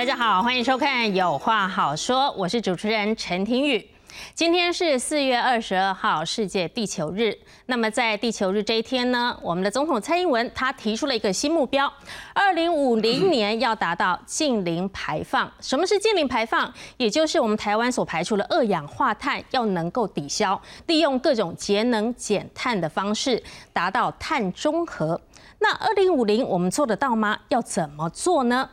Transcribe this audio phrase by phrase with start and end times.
[0.00, 3.86] 大家好，欢迎收看《有话好说》，我是主持人陈庭宇。
[4.34, 7.36] 今天是四月二十二号，世界地球日。
[7.66, 11.92] 那么在地球日这一天呢，我们的总统蔡英文他提出了一个新目标，
[12.32, 15.52] 二零五零年要达到净零排放。
[15.60, 16.72] 什么是净零排放？
[16.96, 23.42] 也就是我们台湾所排出的二氧化碳要能够抵消，利用各种节能减碳的方式，
[23.74, 25.20] 达到碳中和。
[25.58, 27.38] 那二零五零我们做得到吗？
[27.48, 28.70] 要怎么做呢？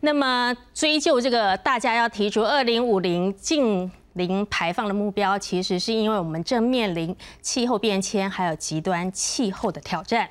[0.00, 10.28] 那么追究这个大家要提出二零五零净零排放的目标，其实是因为我们正面临气候变迁还有极端气候的挑战。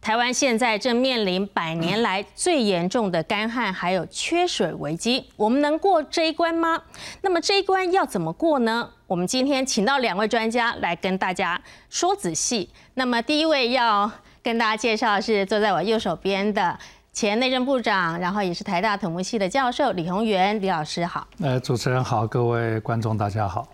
[0.00, 6.80] 台湾现在正面临百年来最严重的干旱还有缺水危机，我们能过这一关吗？
[7.22, 8.88] 那么这一关要怎么过呢？
[9.08, 11.60] 我们今天请到两位专家来跟大家
[11.90, 12.70] 说仔细。
[12.94, 14.08] 那么第一位要
[14.40, 16.78] 跟大家介绍的是坐在我右手边的。
[17.18, 21.26] 前内政部长，然后也是台大土木系的教授李宏源李老师好。
[21.40, 23.66] 呃，主持人好，各位观众大家好。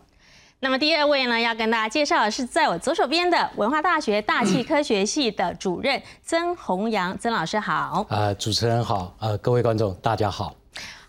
[0.60, 8.06] 那么第二位呢，要跟大家介绍的是在我左手边的文化大学大气 科学系的主任曾宏阳曾老师好。
[8.08, 10.54] 呃，主持人好，呃，各位观众大家好。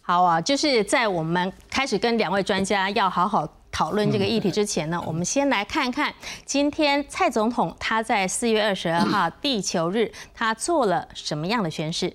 [0.02, 3.47] 好啊，就是在我们开始跟两位专家要好好。
[3.72, 6.14] 讨论这个议题之前呢，我们先来看看
[6.45, 12.14] 今天蔡总统他在四月二十二号地球日他做了什么样的宣誓。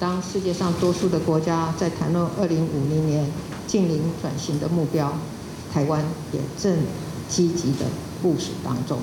[0.00, 3.26] 当世界上多数的国家在谈论二零五零年
[3.66, 5.12] 近零转型的目标，
[5.72, 6.78] 台湾也正
[7.28, 7.86] 积极的
[8.22, 8.98] 部署当中。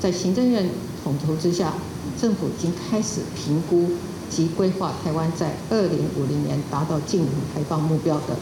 [0.00, 0.68] 在行政院
[1.02, 1.74] 统筹之下，
[2.20, 3.90] 政府已经开始评估
[4.30, 8.36] 及规划台湾在二零五零年达到近零排放目标的。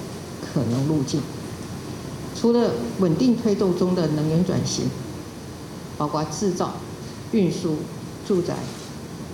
[0.53, 1.21] 可能路径，
[2.35, 4.87] 除了稳定推动中的能源转型，
[5.97, 6.73] 包括制造、
[7.31, 7.77] 运输、
[8.27, 8.55] 住宅、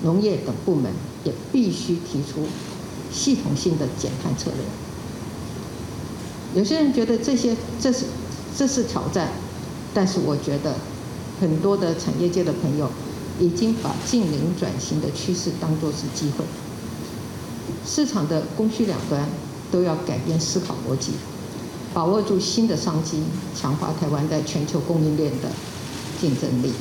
[0.03, 0.93] 农业等部门，
[1.27, 2.47] 也必须提出
[3.13, 4.65] 系统性的减碳策略。
[6.55, 8.07] 有些人觉得这些这是
[8.57, 9.29] 这是挑战，
[9.93, 10.77] 但是我觉得
[11.39, 12.89] 很多的产业界的朋友
[13.39, 16.45] 已经把近零转型的趋势当作是机会，
[17.85, 19.29] 市场的供需两端。
[19.69, 21.11] 都要改变思考逻辑，
[21.93, 25.49] 把握住新的商机，强化台湾在全球供应链的
[26.21, 26.73] 竞争力。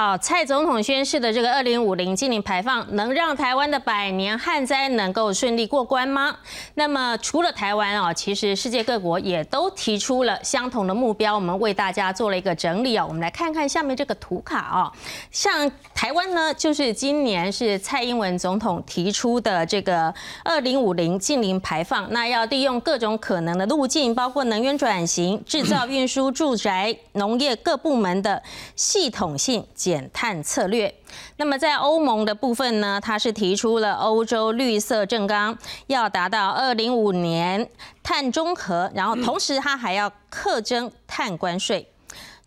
[0.00, 6.36] 好，蔡总统宣誓的这个二零五零净零排放，能让台湾的百年旱灾能够顺利过关吗？
[6.74, 11.34] 那么除了台湾啊，其实世界各国也都提出了相同的目标。
[11.34, 14.92] 我们为大家做了一个整理啊，我们来看看下面这个图卡啊。
[15.32, 20.14] 像台湾呢，就是今年是蔡英文总统提出的这个
[20.44, 28.40] 二零五零净零排放，那要利用各种可能的路径，包括能源转型、制造、运输、住宅、农业各部门的
[28.76, 29.66] 系统性。
[29.88, 30.94] 减碳策略。
[31.38, 35.56] 那么在欧盟的部分呢，它是提出了欧洲绿色正纲，
[35.86, 37.68] 要达到二零五年
[38.02, 41.88] 碳中和，然后同时它还要课征碳关税。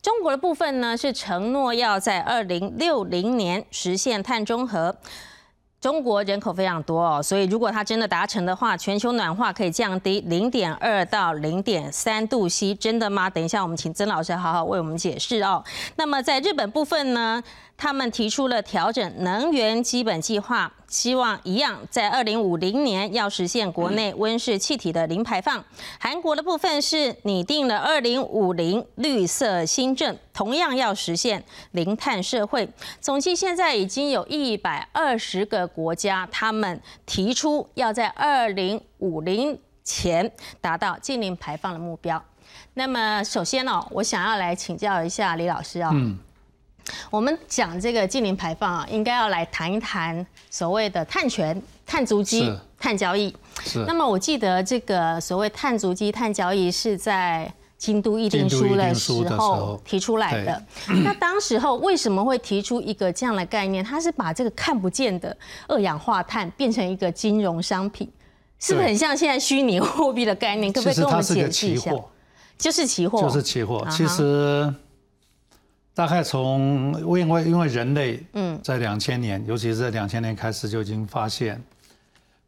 [0.04, 4.96] 中国的部分呢，是承诺要在二零六零年实现碳中和。
[5.82, 13.28] 中国人口非常多哦，所以如果它真的达成的话，全球暖化可以降低零点二到零点三度 C，真的吗？
[13.28, 15.64] 等一下我们请曾老师好好为我们解释哦。
[15.96, 17.42] 那么在日本部分呢？
[17.78, 25.64] 他们提出了调整能源基本计划，希望一样在二零五零年要实现国内温室气体的零排放。
[26.00, 32.70] 韩国的部分是拟定了二零五零绿色新政，同样要实现零碳社会。
[33.00, 42.24] 总计现在已经有一百二十个国家，他们提出要在二零五零前达到净零排放的目标。
[42.76, 45.92] 那么首先呢，我想要来请教一下李老师啊。
[47.10, 53.34] 我们讲这个近零排放啊，应该要来谈一谈所谓的碳权、碳足迹、碳交易。
[53.64, 53.84] 是。
[53.86, 60.64] 那么我记得这个所谓碳足迹、碳交易是在京都议定书的时候提出来的。
[61.04, 63.84] 那当时候为什么会提出一个这样的概念？
[63.84, 65.36] 它是把这个看不见的
[65.68, 68.10] 二氧化碳变成一个金融商品，
[68.60, 70.72] 是不是很像现在虚拟货币的概念？
[70.72, 71.92] 可不可以跟我们解释一下？
[72.58, 73.22] 就是期货。
[73.22, 73.88] 就是期货。
[73.90, 74.74] 其实。
[76.02, 81.62] 大概从因为因为人类嗯，在两千年，尤其是在两千年开始就已经发现，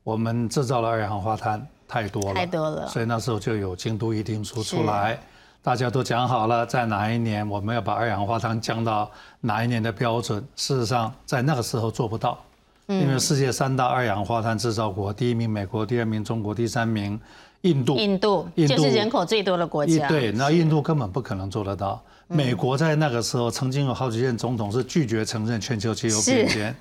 [0.04, 5.20] 我们制造了二氧化碳太多了，太多了，所以那时候就有京都议定书出来，
[5.62, 10.44] 大家都讲好了，在哪一年我们要把二氧化碳降到哪一年的标准。
[10.56, 12.40] 事实上，在那个时候做不到，
[12.88, 17.22] 因为世界三大二氧化碳制造国，第一名美国，第二名中国，第三名
[17.62, 22.02] 印度，印度就是人口最多的国家，对，那印度根本不可能做得到。
[22.34, 26.76] 美国在那个时候曾经有好几任总统是拒绝承认全球气候变迁，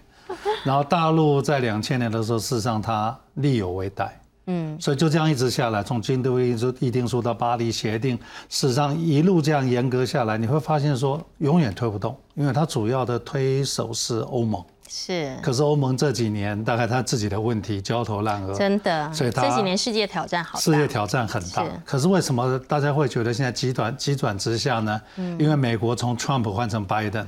[0.65, 4.19] 然后大陆在两千年的时候，事实上它力有为代。
[4.47, 8.19] 嗯，所以就这样一直下来，从京都议定书到巴黎协定，
[8.49, 14.61] 事实上一路这样严格下来，你会发现说永远推不动，因为它主要的推手是欧盟。
[14.95, 21.65] 是，可是欧盟这几年大概他自己的问题焦头烂额，真的，所以这几年世界挑战好大，世界挑战很大。
[21.85, 25.01] 可是为什么大家会觉得现在急转急转直下呢？
[25.17, 27.27] 嗯因为美国从 Trump 换成 Biden。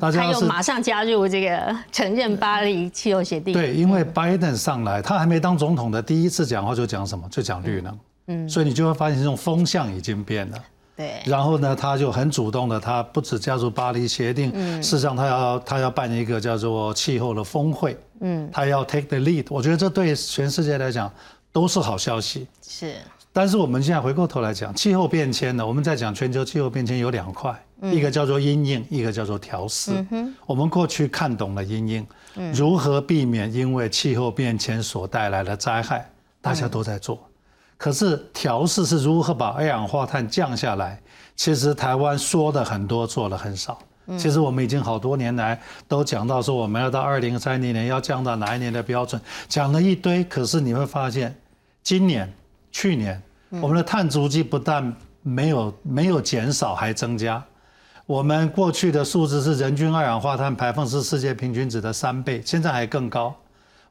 [0.00, 3.52] 他又马上加入这个承认巴黎气候协定。
[3.52, 7.28] 对，因为拜登上来，他还没当总统的第一次讲话就讲什么？
[7.30, 7.98] 就讲绿能。
[8.28, 10.58] 嗯，所以你就会发现这种风向已经变了。
[10.96, 11.22] 对。
[11.26, 14.50] 然后呢，他就很主动的，他不止加入巴黎协定，
[14.82, 17.96] 事实上他要他要办一个叫做气候的峰会。
[18.20, 18.48] 嗯。
[18.52, 21.12] 他要 take the lead，我觉得这对全世界来讲
[21.52, 22.46] 都是好消息。
[22.66, 22.94] 是。
[23.32, 27.54] 但是我们现在回过头来讲，气候变迁呢，我们在讲全球气候变迁有两块。
[27.82, 29.92] 一个叫做阴影，一个叫做调试。
[30.46, 32.06] 我们过去看懂了阴影，
[32.54, 36.10] 如何避免因为气候变迁所带来的灾害，
[36.40, 37.25] 大家都在做。
[37.76, 41.00] 可是调试是如何把二氧化碳降下来？
[41.34, 43.78] 其实台湾说的很多，做的很少。
[44.16, 50.22] 其实我们已经好多年来都讲到说，我们要到二零三零年要降到哪一年的标准，讲了一堆。
[50.24, 51.36] 可是你会发现，
[51.82, 52.32] 今年、
[52.70, 53.20] 去年，
[53.50, 57.44] 我们的碳足迹不但没有没有减少，还增加。
[58.06, 63.34] 我们过去的数字是人均二氧化碳排放是世界平均值的三倍，现在还更高。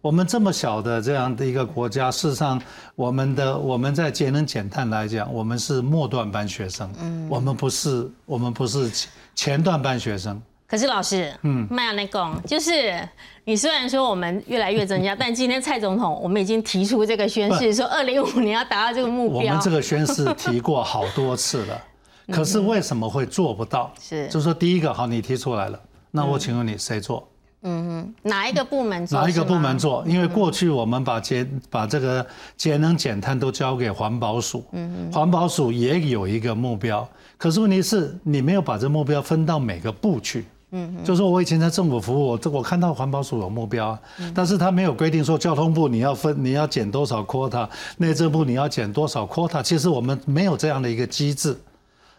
[0.06, 2.62] 我们这么小的这样的一个国家，事实上，
[2.94, 8.88] 我们的我们在节能减碳来讲，我们是末段班学生，嗯，我们不是我们不是
[9.34, 10.40] 前段班学生。
[10.68, 13.02] 可是老师，嗯，麦亚内贡，就是
[13.46, 19.40] 你虽然说我们越来越增加， 但今天蔡总统我们已经提出这个宣誓，说二零五年要达到这个目标。
[19.40, 21.82] 我们这个宣誓提过好多次了。
[22.32, 23.92] 可是为什么会做不到？
[24.00, 25.80] 是，就是说第一个好，你提出来了，
[26.12, 27.28] 那我请问你谁做？
[27.28, 27.32] 嗯
[27.66, 29.20] 哼，哪一个部门做？
[29.20, 30.04] 哪一个部门做？
[30.08, 32.26] 因为过去我们把节把这个
[32.56, 37.08] 节能减碳都交给环保署，嗯哼，环保署也有一个目标，
[37.38, 43.98] 可是问题是你没有把这目标分到每个部去，嗯哼，就说我以前在政府服务，我我看到环保署有目标，
[44.34, 47.68] 但是他没有规定说交通部你要分你要减多少 quota，
[47.98, 51.58] 内政部你要减多少 quota，其实我们没有这样的一个机制。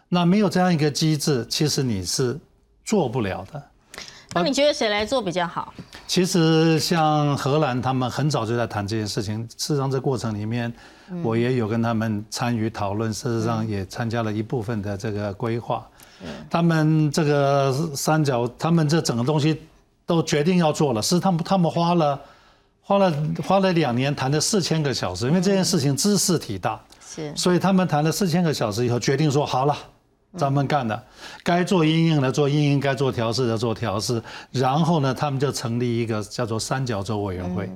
[0.09, 2.39] 那没有这样一个机制，其实你是
[2.85, 3.61] 做不了的。
[4.41, 5.73] 那你觉得谁来做比较好？
[6.05, 9.45] 其实像荷兰，他们很早就在谈这件事情。
[9.57, 10.73] 事实上，这过程里面，
[11.21, 15.85] 我也有跟他们参与讨论，事实上也参加了一部分的这个规划。
[16.49, 19.61] 他们这个三角，他们这整个东西
[20.05, 22.19] 都决定要做了，是他们他们花了
[22.81, 23.13] 花了
[23.45, 29.75] 花了两年谈了四千个小时，因为这件事情知识体大，是，所以他们谈了四千个小时以后，决定说好了。
[30.35, 31.03] 咱们干的，
[31.43, 34.21] 该做阴影的做阴影，该做调试的做调试，
[34.51, 37.69] 然后呢，他们就成立一个叫做三角洲委员会，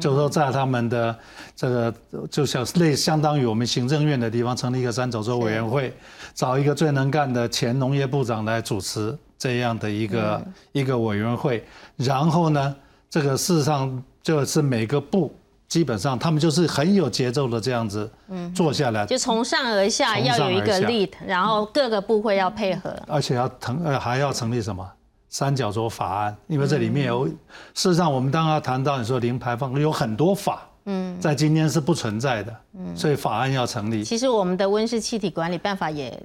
[0.00, 1.16] 就是说在他们的
[1.54, 1.94] 这个
[2.30, 5.92] 就像类相当于我们行政院的地方成立一个三角洲委员会，
[6.34, 11.62] 找一个最能干的前农业部长来主持这样的一个一个委员会，
[11.96, 12.74] 然后呢，
[13.08, 15.32] 这个事实上就是每个部。
[15.70, 19.06] 基本上他们就是很有节奏的这样子，嗯，做下来。
[19.06, 24.84] 就从上而下要有一个 lead，然后各个部会要配合，而且要成呃还要成立什么？
[25.28, 27.34] 三角洲法案，因为这里面有，事
[27.72, 34.02] 实上我们刚刚谈到你说零排放有很多法，嗯，在今天是不存在的，嗯，所以法案要成立。
[34.02, 36.20] 其实我们的温室气体管理办法也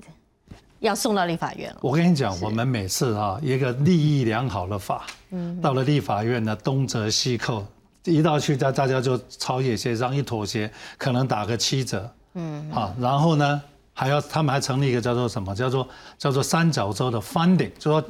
[0.80, 1.78] 要送到立法院了。
[1.82, 7.64] 我跟你讲，我们每次啊一个利益良好的法，嗯，到了立法院呢东折西扣。
[8.06, 13.62] 一到去，大大家就朝野协商，一妥协，可能打个七折，嗯，好，然后呢，
[13.94, 18.04] 还要他们还成立一个叫做什么，叫做叫做三角洲的 funding，就说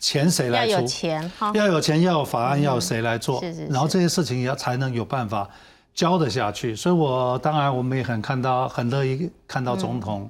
[0.00, 0.72] 钱谁来出？
[0.72, 3.40] 要有钱，要有钱，要有法案，要谁来做？
[3.40, 3.66] 是是。
[3.68, 5.48] 然后这些事情要才能有办法
[5.94, 6.76] 交得下去。
[6.76, 10.28] 所以我当然我们也很看到很乐意看到总统，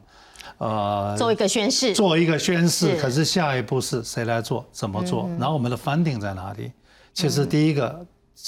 [0.59, 2.95] 呃，做一个宣誓，做一个宣誓。
[2.97, 4.65] 可是下一步是谁来做？
[4.71, 5.29] 怎么做？
[5.41, 6.71] 然后我们的 funding 在哪里？
[7.13, 8.07] 其实第一个。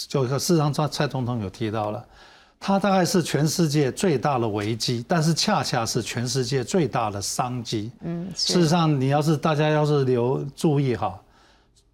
[0.09, 2.05] 就事实上，蔡蔡总统有提到了，
[2.59, 7.91] 他大概是全世界最大的危机，但是恰恰是全世界最大的商机。
[8.03, 11.21] 嗯，事实上，你要是大家要是留注意哈，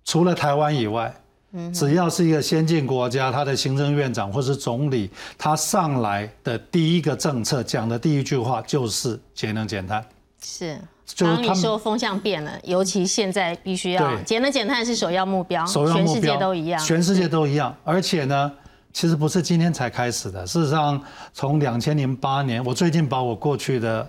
[0.05, 1.15] 除了台湾以外，
[1.53, 10.05] 嗯，只要是一个先进国家，他的行政院长或是总理，他上来的第一个政策讲的第一句话就是节能减碳。
[10.43, 10.79] 是。
[11.18, 17.75] 刚你说风向变了，尤其现在必须要节能减碳是首要目标，全世界都一样，全世界都一样。
[17.84, 18.52] 而且呢，
[18.92, 20.46] 其实不是今天才开始的。
[20.46, 21.00] 事实上，
[21.32, 24.08] 从两千零八年，我最近把我过去的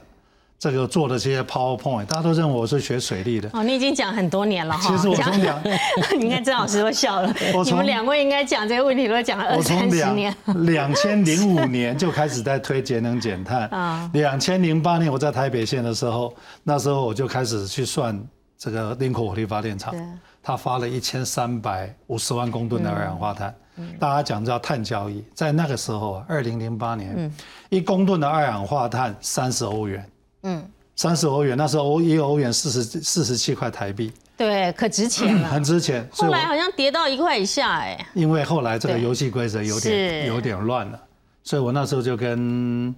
[0.60, 3.48] 这个做的这些 PowerPoint，大家都认为我是学水利的。
[3.54, 4.82] 哦，你已经讲很多年了哈。
[4.90, 5.62] 其实我从两，
[6.20, 7.32] 你看郑老师都笑了。
[7.64, 10.36] 你们两位应该讲这个问题都讲了二三十年。
[10.66, 13.68] 两千零五年就开始在推节能减碳。
[13.68, 14.10] 啊。
[14.14, 16.34] 两千零八年我在台北县的时候，
[16.64, 18.20] 那时候我就开始去算
[18.58, 19.94] 这个林口火力发电厂，
[20.42, 23.54] 它发了一千三百五十万公吨的二氧化碳。
[24.00, 27.32] 大家讲叫碳交易，在那个时候，二零零八年，
[27.70, 30.04] 一公吨的二氧化碳三十欧元。
[30.44, 30.64] 嗯，
[30.96, 36.08] 三十欧元，那时候欧一欧元四十四十七块台币，对，可值钱了，很值钱。
[36.12, 41.00] 后来好像跌到一块以下，哎，因为后来这个游戏规则有点有点乱了，
[41.44, 42.94] 所以我那时候就跟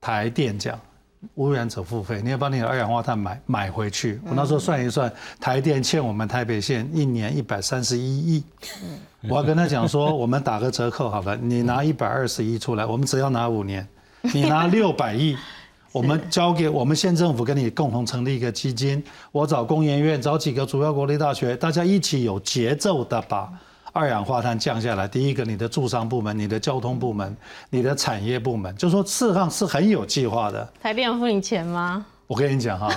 [0.00, 0.78] 台电讲，
[1.34, 4.20] 污染者付费，你要把你的二氧化碳买买回去。
[4.24, 8.44] 我那时候算一算，台电欠我们台北县一年一百三十一亿，
[9.28, 13.86] 我要跟他讲说，我们打个折扣好了，你拿一百二十亿出来，我们只要拿五年，
[14.34, 15.36] 你拿六百亿。
[15.96, 23.50] 我们交给我们县政府跟你共同成立一个基金，我找工研院，找几个主要国立大学，大家一起有节奏的把
[23.94, 25.08] 二氧化碳降下来。
[25.08, 27.34] 第一个，你的住商部门、你的交通部门、
[27.70, 30.70] 你的产业部门，就说事实上是很有计划的。
[30.82, 32.04] 台电付你钱吗？
[32.26, 32.90] 我跟你讲哈。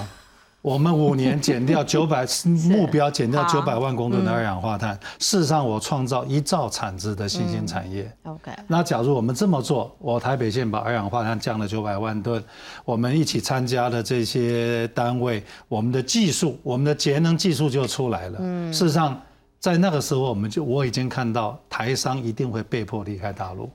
[0.62, 2.26] 我们五年减掉 九百
[2.66, 5.00] 目标，减掉九百万公吨的二氧化碳。
[5.20, 8.12] 事实上，我创造一兆产值的新兴产业。
[8.24, 8.52] OK。
[8.68, 12.44] 那假如我们这么做，我台北县把二氧化碳降了九百万吨，
[12.84, 18.40] 我们一起参加的这些单位，我们的技术，我们的节能技术就出来了。
[18.42, 18.74] 嗯。
[18.74, 19.20] 事实上，
[19.60, 23.70] 在那个时候，我们就我已经看到台商一定会被迫离开大陆，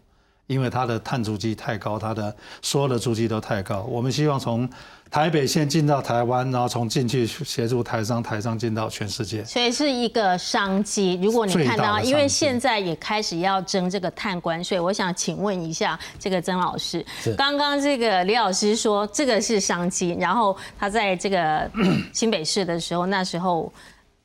[0.47, 3.83] 因为它的碳足迹太高，它的所有的足迹都太高。
[3.83, 4.69] 我们希望从
[5.11, 11.19] 台北县进到台湾，然后从进去协助台商，台商进到全世界，所以是一个商机。
[11.23, 17.05] 如果你看到，因为现在也开始要征这个碳关税，我想请问一下这个曾老师，
[17.37, 21.71] 刚刚这个李老师说这个是商机，然后他在这个
[22.13, 23.73] 新北市的时候，那时候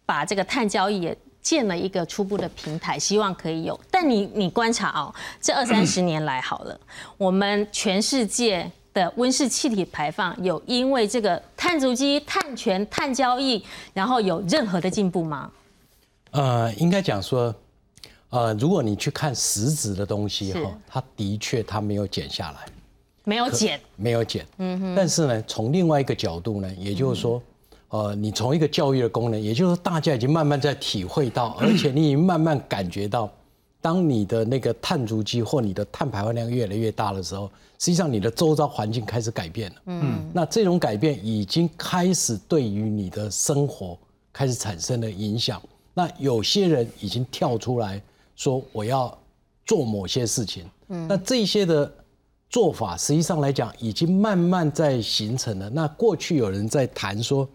[0.08, 1.18] 把这个碳交易也
[1.50, 3.80] 建了一个初步的平台，希望可以有。
[3.90, 6.80] 但你你观察哦，这二三十年来好了，
[7.18, 8.72] 我们全世界。
[8.92, 13.64] 的温室气体排放有因为这个碳足迹、碳权、碳交易，
[13.94, 15.52] 然后有任何的进步吗？
[16.32, 17.54] 呃，应该讲说，
[18.32, 22.66] 呃，如果你去看实质的东西哈，它的确它没有减下来，
[23.24, 24.44] 没有减，没有减。
[24.58, 24.96] 嗯哼。
[24.96, 27.40] 但是呢，从另外一个角度呢，也就是说，
[27.90, 33.32] 呃，你从一个教育的功能，也就是说，大家已经慢慢在体会到， 而且你已经慢慢感觉到，
[33.82, 37.50] 当你的那个碳足迹或你的碳排放量越来越大的时候。
[37.82, 39.76] 实际上，你的周遭环境开始改变了。
[39.86, 43.98] 嗯，那这种改变已经开始对于你的生活
[44.34, 45.62] 开始产生了影响。
[45.94, 48.02] 那有些人已经跳出来
[48.36, 49.18] 说我要
[49.66, 50.66] 做某些事情。
[50.90, 51.90] 嗯，那这些的
[52.50, 55.70] 做法，实际上来讲，已经慢慢在形成了。
[55.70, 57.48] 那过去有人在谈说，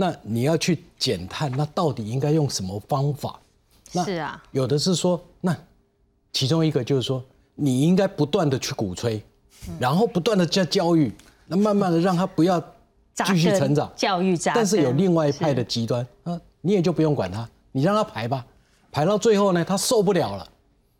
[0.00, 3.38] 那你要去减碳，那到底应该用什么方法？
[3.92, 5.54] 是啊，有的是说，那
[6.32, 7.22] 其中一个就是说，
[7.54, 9.22] 你应该不断的去鼓吹。
[9.78, 11.12] 然后不断的加教育，
[11.46, 12.58] 那慢慢的让他不要
[13.12, 18.42] 继续成长，教育但是有另外一派的极端，啊，你也就不用管他，你让他排吧，
[18.90, 20.48] 排到最后呢，他受不了了，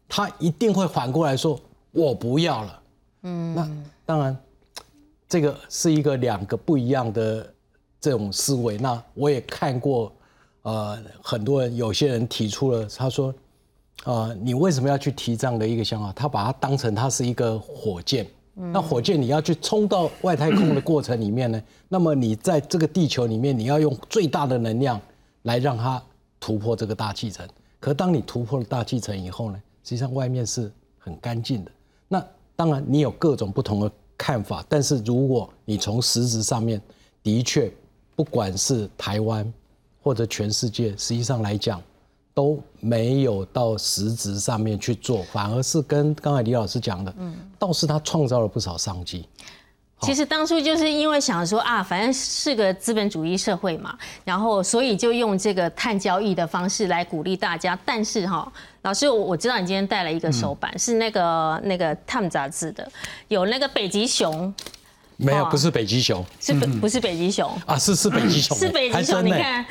[0.06, 1.58] 他一定会反过来说，
[1.92, 2.82] 我不要了。
[3.22, 3.66] 嗯，那
[4.04, 4.36] 当然，
[5.26, 7.54] 这个是一个两个不一样的
[8.00, 8.78] 这种思维。
[8.78, 10.12] 那我也看过，
[10.62, 13.34] 呃，很多人有些人提出了，他说，
[14.04, 16.12] 啊，你为什么要去提这样的一个想法？
[16.12, 18.26] 他把它当成它是一个火箭。
[18.54, 21.62] 那火箭你要去冲到外太空的过程里面呢？
[21.88, 25.00] 那么你在这个地球里面，你要用最大的能量
[25.42, 26.02] 来让它
[26.38, 27.48] 突破这个大气层。
[27.78, 31.70] 可当你突破了大气层以后呢，实际上外面是很干净的。
[32.06, 32.22] 那
[32.54, 36.78] 当然你有各种不同的看法，但是如果你从实质上面，
[37.22, 37.72] 的确，
[38.20, 39.50] 不管是台湾
[40.02, 41.80] 或者全世界，实际上来讲。
[42.32, 49.28] 都没有到实质上面去做，反而是跟刚才李老师讲的，嗯，倒是他创造了不少商机。
[50.00, 57.78] 其实当初就是因为想说啊，反正是个资本主义社会嘛，然后所以就用这个碳交易的方式来鼓励大家。
[57.84, 58.50] 但是哈，
[58.82, 62.90] 老师，我我知道你今天带了一个手板，是那个那个《Time》杂志的，
[63.28, 64.54] 有那个北极熊。
[65.20, 67.78] 没有，不是北极熊，是不不是北极熊啊？
[67.78, 69.64] 是是北极熊，是北极熊， 你看。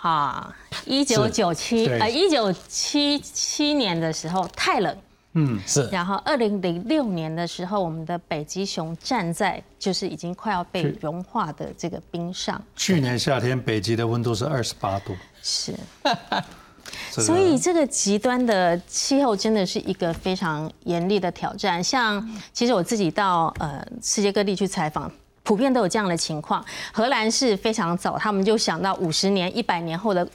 [0.00, 0.54] 哈，
[0.86, 4.96] 一九九七呃，一九七七年的时候太冷，
[5.32, 5.88] 嗯是。
[5.90, 12.62] 然后二零零六年的时候，我们的北极熊站在就是已经快要被融化的这个冰上。
[12.76, 15.74] 去年夏天北极的温度是二十八度，是。
[17.10, 21.82] 所以这个极端的气候真的是一个非常严厉的挑战。
[21.82, 25.10] 像其实我自己到呃世界各地去采访。
[25.44, 26.62] 普遍都有这样的情况。
[26.92, 30.28] 荷兰是非常早，他们就想到五十年、一百年后的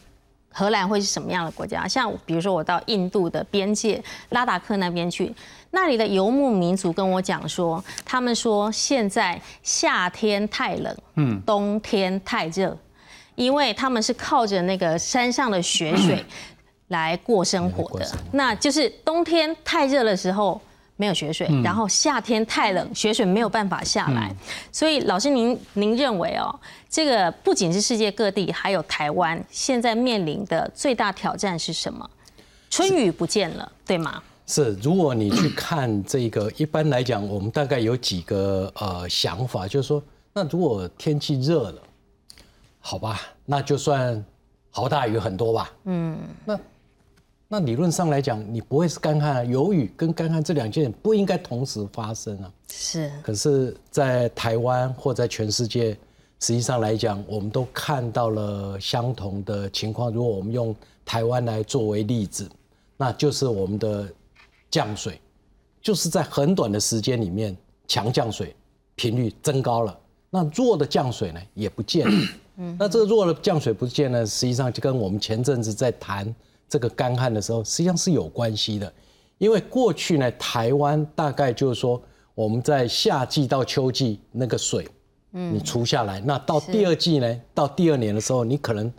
[0.51, 1.87] 荷兰会是什么样的国家。
[1.87, 5.31] 像比如说我到印度的边界拉达克那边去，
[5.69, 12.75] 那里的游牧民族跟我讲说，他们说现在夏天太冷，嗯，冬天太热，
[13.35, 16.23] 因为他们是靠着那个山上的雪水
[16.87, 20.59] 来过生活的，那就是冬天太热的时候。
[20.95, 24.33] 没有雪水，然后夏天太冷，雪水没有办法下来，
[24.71, 26.53] 所以老师您您认为哦，
[26.87, 32.07] 这个不仅是世界各地，还有台湾现在面临的最大挑战是什么？
[32.69, 34.21] 春雨不见了，对吗？
[34.45, 41.81] 是，如果你去看这个，一般来讲，我们大概有几个呃想法，就是说，那如果天气热了，
[42.85, 44.23] 好吧，那就算
[44.69, 46.59] 好大雨很多吧，嗯，那。
[47.47, 49.43] 那理论上来讲，你不会是干旱啊？
[49.43, 52.51] 有雨跟干旱这两件不应该同时发生啊。
[52.67, 53.11] 是。
[53.21, 55.91] 可是，在台湾或在全世界，
[56.39, 60.11] 实际上来讲，我们都看到了相同的情况。
[60.11, 60.75] 如果我们用
[61.05, 62.49] 台湾来作为例子，
[62.97, 64.11] 那就是我们的
[64.71, 65.21] 降水，
[65.79, 67.55] 就是在很短的时间里面，
[67.87, 68.55] 强降水
[68.95, 69.95] 频率增高了，
[70.31, 72.27] 那弱的降水呢也不见了。
[72.57, 72.75] 嗯。
[72.79, 76.33] 那这个弱的降水不见呢，实际上就跟我们前阵子在谈。
[76.69, 78.91] 这个干旱的时候，实际上是有关系的，
[79.37, 82.01] 因为过去呢，台湾大概就是说，
[82.33, 84.87] 我们在夏季到秋季那个水，
[85.33, 88.91] 嗯，你除下来，那到第二季呢，到第二年的时候，你可能，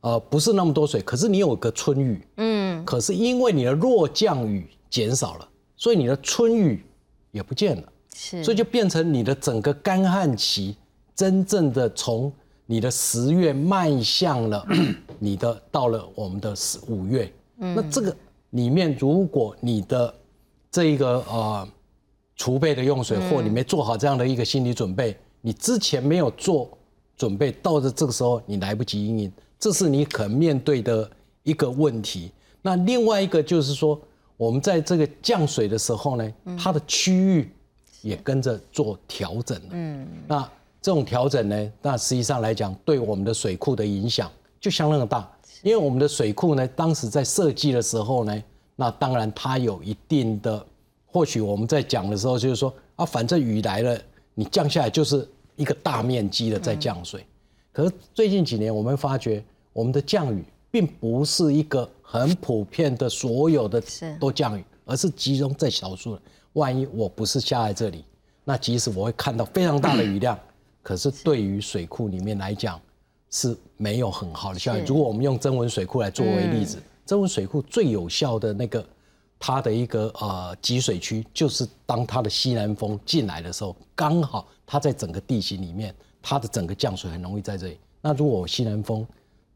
[0.00, 6.84] 呃，不是那么多水，可是你有个春雨，嗯，可是因为你的弱降雨减少了，所以你的春雨
[7.30, 7.84] 也不见了，
[8.16, 10.76] 是，所以就变成你的整个干旱期
[11.14, 12.32] 真正的从。
[12.68, 14.66] 你的十月迈向了
[15.20, 18.14] 你的到了我们的十五月，那这个
[18.50, 20.12] 里面如果你的
[20.70, 21.68] 这一个呃
[22.34, 26.68] 储备的用水或你没做好这样的一个心理准备，你之前没有做
[27.16, 31.08] 准备，到了这个时候你来不及应应，这是你可面对的
[31.44, 32.32] 一个问题。
[32.62, 33.98] 那另外一个就是说，
[34.36, 37.48] 我们在这个降水的时候呢，它的区域
[38.02, 39.68] 也跟着做调整了。
[39.70, 40.50] 嗯，那。
[40.86, 45.28] 这种调整呢，那实际上来讲，对我们的水库的影响就相当的大。
[45.64, 48.44] 因为我们的水库呢，当时在设计的时候呢，
[48.76, 50.64] 那当然它有一定的，
[51.04, 54.00] 或许我们在讲的时候就是说啊，反正雨来了，
[54.32, 57.26] 你降下来就是一个大面积的在降水。
[57.72, 63.82] 可是最近几年，我们发觉我们的降雨并不是一个很普遍的，所有的
[64.20, 66.16] 都降雨，而是集中在少数。
[66.52, 68.04] 万一我不是下在这里，
[68.44, 70.38] 那即使我会看到非常大的雨量。
[70.86, 72.80] 可是对于水库里面来讲
[73.28, 74.84] 是没有很好的效益。
[74.86, 78.86] 如果我们用增文水库来作为例子，增文水库最有效的那个
[79.36, 87.80] 它的一个呃集水区，就是当它的西南风进来的时候，刚好它在整个地形里面，它的整个降水很容易在这里。
[88.00, 89.04] 那如果我西南风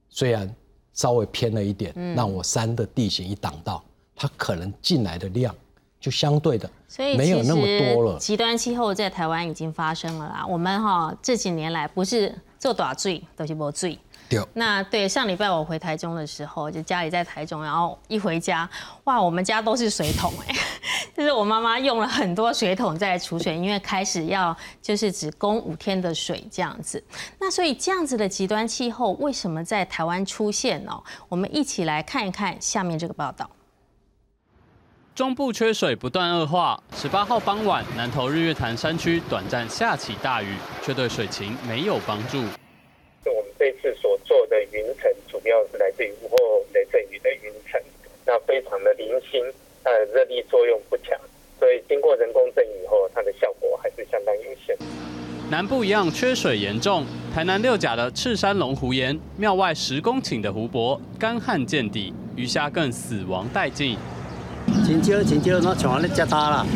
[0.08, 0.52] 虽然
[0.94, 3.80] 稍微偏了一点，让我山的地形一挡到，
[4.16, 5.54] 它可能进来的量。
[6.00, 7.62] 就相对的，所以没有那么
[7.94, 8.18] 多了。
[8.18, 10.46] 极端气候在台湾已经发生了啦。
[10.48, 13.98] 我们哈这几年来不是做短罪都是无罪。
[14.28, 14.42] 对。
[14.54, 18.68] 那对上礼拜我回台中的时候，就家里在台中，然后一回家，
[19.04, 20.54] 哇，我们家都是水桶哎，
[21.14, 27.02] 就是我妈妈用了很多水桶在储水，因为开始要就是只供五天的水这样子。
[27.38, 30.92] 那所以这样子的极端气候为什么在台湾出现呢？
[31.28, 33.50] 我们一起来看一看下面这个报道。
[35.20, 36.82] 中部缺水不断恶化。
[36.96, 42.38] 十八号傍晚，南投日月潭山区短暂下起大雨，却对水情没有帮助。
[42.38, 46.38] 我们这次所做的云层，主要是来自于午后
[46.72, 47.78] 雷阵雨的云层，
[48.24, 49.44] 那非常的零星，
[49.84, 51.08] 它的热力作用不强，
[51.58, 54.74] 所以经过人工阵雨后，它的效果还是相当有限。
[55.50, 57.04] 南部一样缺水严重，
[57.34, 63.98] 台南六甲的赤山龙湖岩庙外十公顷的湖泊干旱见底，鱼虾更死亡殆尽。
[64.86, 66.66] 真少真少，那像安尼遮大啦。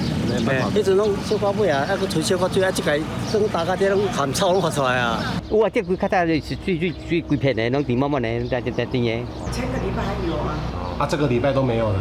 [0.75, 2.99] 迄阵拢小可尾啊，还佫吹小可水啊，即个
[3.31, 5.21] 种大家啲拢含草拢发出来啊。
[5.51, 9.27] 有啊，这几较早是水水水几片的，拢的在在在甜的。
[9.53, 10.55] 前个礼拜还有啊。
[10.99, 11.99] 啊，这个礼拜都没有了。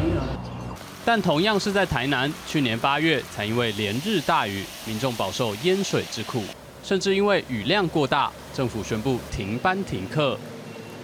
[1.06, 6.44] 但同样是在台南，去年八月才因为连日大雨，民众饱受淹水之苦，
[6.84, 10.38] 甚至因为雨量过大，政府宣布停班停课。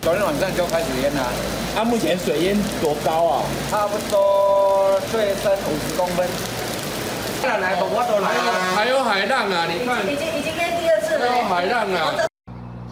[0.01, 1.27] 昨天晚上就开始淹了，
[1.75, 3.43] 它目前水淹多高啊？
[3.69, 6.25] 差不多最深五十公分。
[7.43, 8.75] 来，我都来了。
[8.75, 9.67] 还有海浪啊！
[9.67, 11.29] 你看，已经已经淹第二次了。
[11.29, 12.15] 还有海浪啊！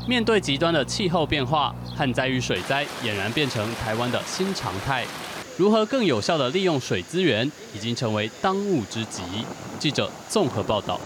[0.06, 5.06] 面对极端的气候变化，旱灾与水灾俨然变成台湾的新常态。
[5.56, 9.24] 如何更有效地利用水资源，已经成为当务之急。
[9.80, 11.00] 记者综合报道。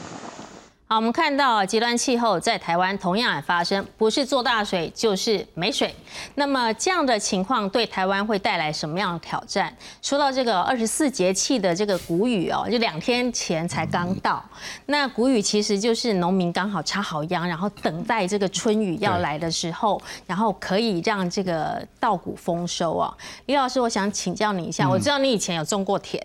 [0.92, 5.96] 好，我们看到极端气候在台湾同样也发生，不是做大水就是没水。
[6.36, 9.74] 那么这样的情况对台湾会带来什么样的挑战？
[10.02, 14.44] 说到这个二十四节气的这个谷雨哦，就两天前才刚到。
[14.88, 23.16] 那谷雨其实就是农民刚好插好秧，然后等待这个春雨要来的时候，然后可以让这个稻谷丰收啊。
[23.46, 26.22] 李老师，我想请教你一下，我知道你以前有种过田，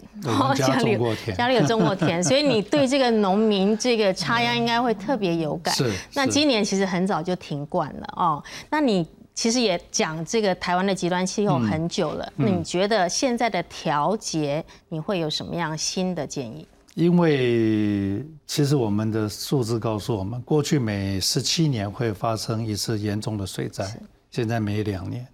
[0.56, 4.55] 家里过田，家里有种过田，所以你对这个农民这个插秧。
[4.56, 5.74] 应该会特别有感。
[5.74, 5.92] 是。
[6.14, 8.42] 那今年其实很早就停灌了哦。
[8.70, 12.32] 那你其实也讲这个台湾的极端气候很久了。
[12.36, 16.66] 那你觉得现在的调节，你会有什么样新的建议？
[16.94, 23.84] 因为其实我们的数字告诉我们，过去每十七年会发生一次严重的水灾，
[24.30, 25.26] 现在每两年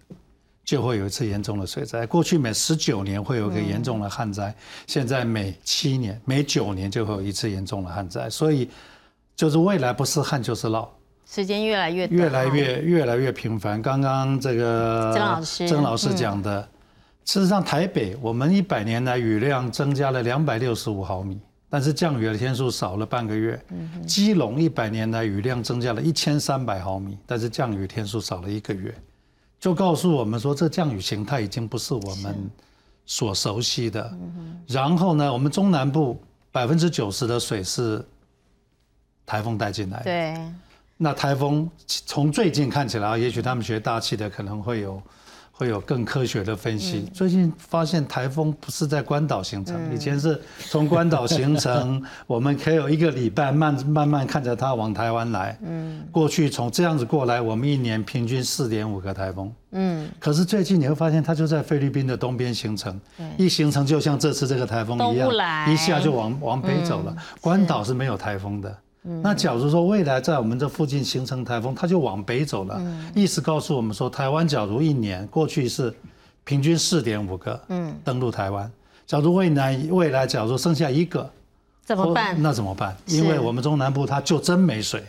[0.65, 2.05] 就会有一次严重的水灾。
[2.05, 4.53] 过去每十九年会有一个严重的旱灾，
[4.85, 8.29] 现在每七年、每九年就会有一次严重的旱灾。
[8.29, 8.69] 所以。
[9.35, 10.87] 就是未来不是旱就是涝，
[11.25, 13.81] 时间越来越越来越越来越频繁。
[13.81, 16.61] 刚刚这个曾老师曾老师讲的，
[17.25, 23.59] 事实上台北我们一百年来雨量增加了两百六十五毫米，但是降雨的天数少了半个月。
[24.05, 28.93] 基隆一百年来雨量增加了一千三百毫米，但是降雨天数少了一个月，
[29.59, 32.35] 就告诉我们说这降雨形态已经不是我们
[33.07, 34.15] 所熟悉的。
[34.67, 38.05] 然后呢，我们中南部百分之九十的水是。
[39.25, 40.37] 台风带进来，对，
[40.97, 45.01] 那台风从最近看起来，也许他们学大气的可能会有。
[45.55, 47.07] 会有更科学的分析。
[47.13, 55.55] 最近发现台风不是在关岛形成，以前是从关岛形成， 我们可以有一个礼拜慢慢慢看着它往台湾来。
[55.61, 59.53] 嗯，过去从这样子过来，我们一年平均四点五个台风。
[59.73, 62.99] 嗯，可是最近你会发现它就在菲律宾的东边形成，
[63.37, 65.29] 一形成就像这次这个台风一样，
[65.71, 67.15] 一下就往往北走了。
[67.39, 68.75] 关岛是没有台风的。
[69.21, 72.81] 那假如说未来在我们这附近形成台风，它就往北走了。
[73.13, 75.93] 意思告诉我们说，台湾假如一年过去是
[76.45, 77.59] 平均四点五个
[78.05, 78.71] 登陆台湾，
[79.05, 81.29] 假如未来未来假如剩下一个，
[81.83, 82.41] 怎么办？
[82.41, 82.95] 那怎么办？
[83.07, 85.03] 因为我们中南部它就真没水，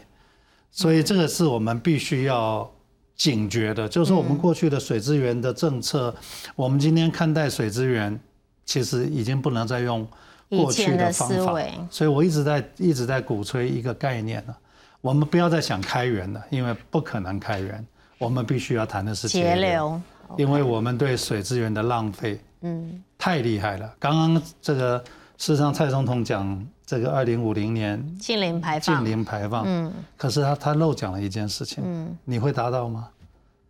[0.72, 2.68] 所以这个是我们必须要
[3.14, 3.88] 警觉的。
[3.88, 6.12] 就是我们过去的水资源的政策，
[6.56, 8.18] 我们今天看待水资源，
[8.66, 10.04] 其实已经不能再用。
[10.48, 11.54] 过去的方法，
[11.90, 14.54] 所以我一直在一直在鼓吹一个概念呢，
[15.00, 17.84] 我们不要再想开源了，因为不可能开源，
[18.18, 20.00] 我们必须要谈的是节流，
[20.36, 23.92] 因为我们对水资源的浪费，嗯，太厉害了。
[23.98, 24.98] 刚刚这个
[25.38, 33.08] 事实上蔡总统讲这个二零五零年近零排放，近零排放，嗯，可是他他漏讲了一件事情，嗯，你会达到吗？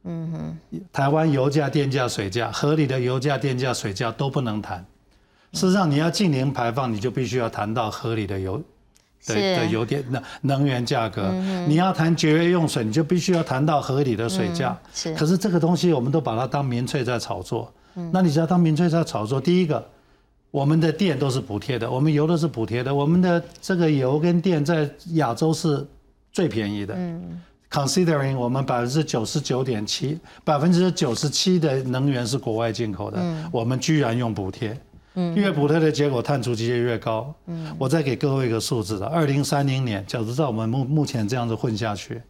[0.07, 4.85] 嗯哼，台湾油价、电价、水价合理的油价、电价、水价都不能谈。
[5.55, 8.61] 事实上，你要近零排放，你就必须要谈到合理的油
[9.27, 11.31] 的的油电能能源价格。
[11.67, 14.77] 你要谈节约用水，你就必须要谈到合理的水价。
[14.93, 15.15] 是。
[15.15, 17.73] 可是这个东西，我们都把它当民粹在炒作。
[18.11, 19.83] 那你知道当民粹在炒作，第一个，
[20.51, 25.87] 我们的电都是补贴的，我们油都是补贴的，我们的这个油跟电在亚洲是
[26.33, 26.95] 最便宜的。
[26.97, 27.41] 嗯。
[27.71, 34.79] Considering 我们百分之九十九点七，百分之九十七的能源是国外进口的，我们居然用补贴。
[35.35, 37.33] 越补贴的结果，碳足迹就越高。
[37.47, 42.21] 嗯，我再给各位一个数字的，二零三零年，假如照我们目目前这样子混下去，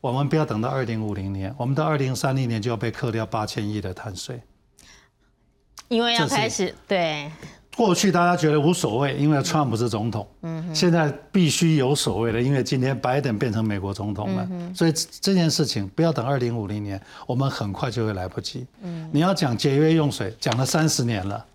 [0.00, 4.40] 我们不要等到二零五零年，我们到二零三零年就要被扣掉八千亿的碳税。
[5.88, 7.30] 因为要开始对。
[7.74, 10.26] 过去大家觉得无所谓，因为川普是总统。
[10.42, 10.74] 嗯。
[10.74, 14.46] 现在必须有所谓的，因为今天拜登变成美国总统了。
[14.50, 14.74] 嗯。
[14.74, 18.66] 所以这件事情不要等二零五零年，我们很快就会来不及。
[18.82, 19.08] 嗯。
[19.12, 21.46] 你要讲节约用水，讲了三十年了。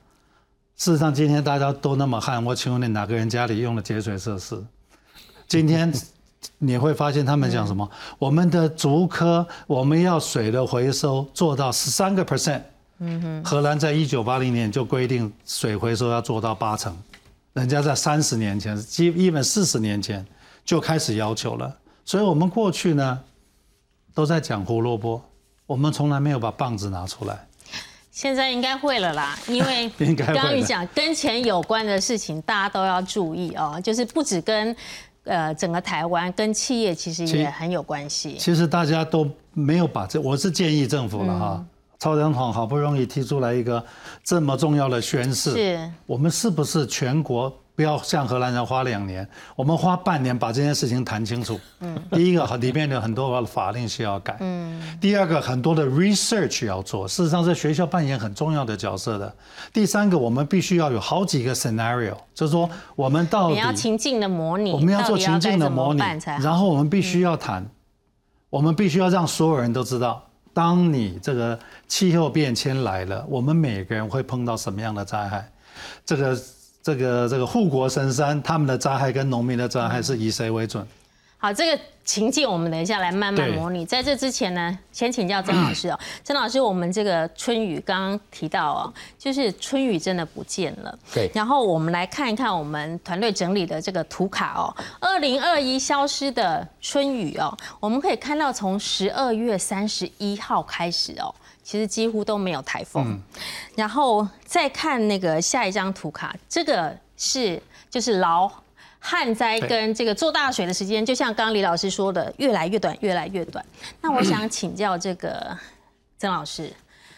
[0.78, 4.64] 事实上，今天大家都那么旱，我请问你哪个人家里用了节水设施？
[5.48, 5.92] 今天
[6.60, 7.90] 你会发现他们讲什么？
[8.20, 12.62] 我们的竹科我们要水的回收做到十三个 percent。
[13.00, 13.44] 嗯哼。
[13.44, 16.96] 荷兰在一九八零年就规定水回收要做到八成，
[17.54, 20.24] 人家在三十年前，基一本四十年前
[20.64, 21.76] 就开始要求了。
[22.06, 23.20] 所以我们过去呢
[24.14, 25.20] 都在讲胡萝卜，
[25.66, 27.48] 我们从来没有把棒子拿出来。
[28.18, 33.80] 现在应该会了啦， 因为刚刚你讲跟钱有关的事情，大家都要注意哦。
[33.84, 34.76] 就是不止跟
[35.26, 38.36] 呃整个台湾，跟企业其实也很有关系。
[38.40, 41.66] 其实大家都没有把这，我是建议政府了哈。
[42.00, 43.86] 超人统好不容易提出来一个
[44.24, 51.60] 这么重要的宣誓，是，我们是不是全国不要像荷兰人花两年，我们花半年把这件事情谈清楚。
[51.82, 54.36] 嗯，第一个里面有很多法令需要改。
[54.40, 59.32] 嗯，第二个很多的 research 要做，事实上在学校扮演很重要的角色的。
[59.72, 66.02] 第三个，我们必须要有好几个 scenario，就是说我们到底你要情境的模拟，我们要做情境的模拟，
[66.42, 67.64] 然后我们必须要谈，
[68.50, 75.52] 我们必须要让所有人都知道，当你这个气候变迁来了，我们每个人会碰到什么样的灾害，
[76.04, 76.36] 这个。
[76.88, 80.88] 这个这个护国神山，他们的灾害跟农民的灾害是以谁为准？
[81.38, 83.86] 好，这个情境我们等一下来慢慢模拟。
[83.86, 86.00] 在这之前呢，先请教曾老师哦。
[86.24, 90.98] 曾老师，我们这个春雨刚刚提到哦，就是春雨真的不见了。
[91.14, 91.30] 对。
[91.34, 101.36] 然后我们来看一看我们团队整理的这个图卡哦，二零二一消失的春雨哦，我们可以看到从十二月三十一号开始哦。
[101.68, 103.20] 其实几乎都没有台风，
[103.76, 108.50] 然后再看那个下一张图卡，这个是就是劳
[109.00, 113.66] 旱灾跟这个做大水的时间，就像刚刚李老师说的，越来越短，越来越短。
[114.00, 115.58] 那我想请教这个
[116.18, 116.72] 曾老师，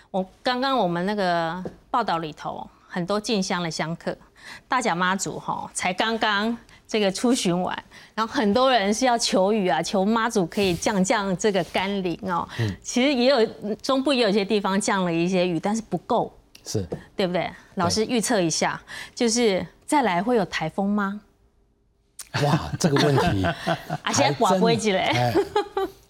[0.09, 4.17] 我刚刚我们那个报道里头很多进香的香客，
[4.67, 6.57] 大甲妈祖哈才刚刚。
[6.89, 7.83] 这个出巡完，
[8.15, 12.49] 然后很多人是要求雨啊，求妈祖可以降降这个甘霖哦。
[12.59, 16.33] 嗯，其实也有中部也有些地方降了一些雨，但是不够，
[16.65, 16.83] 是
[17.15, 17.47] 对不对？
[17.75, 18.81] 老师预测一下，
[19.13, 21.21] 就是再来会有台风吗？
[22.43, 23.45] 哇，这个问题，
[24.01, 25.11] 而且寡不会积累。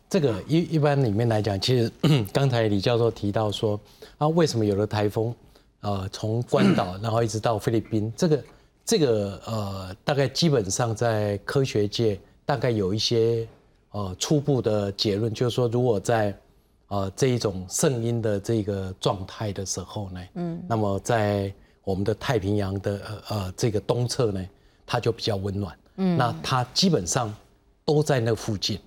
[0.09, 1.91] 这个一一般里面来讲，其实
[2.31, 3.77] 刚才李教授提到说
[4.17, 5.35] 啊，为什么有了台风，
[5.81, 8.41] 呃，从关岛 然后一直到菲律宾，这个。
[8.89, 13.47] 这个呃，大概基本上在科学界大概有一些
[13.91, 16.35] 呃初步的结论，就是说，如果在
[16.87, 24.43] 呃这一种圣婴的这个状态的时候呢，嗯，那么在我们的太平洋的呃呃这个东侧呢，
[24.87, 27.31] 它就比较温暖，嗯，那它基本上
[27.85, 28.79] 都在那附近，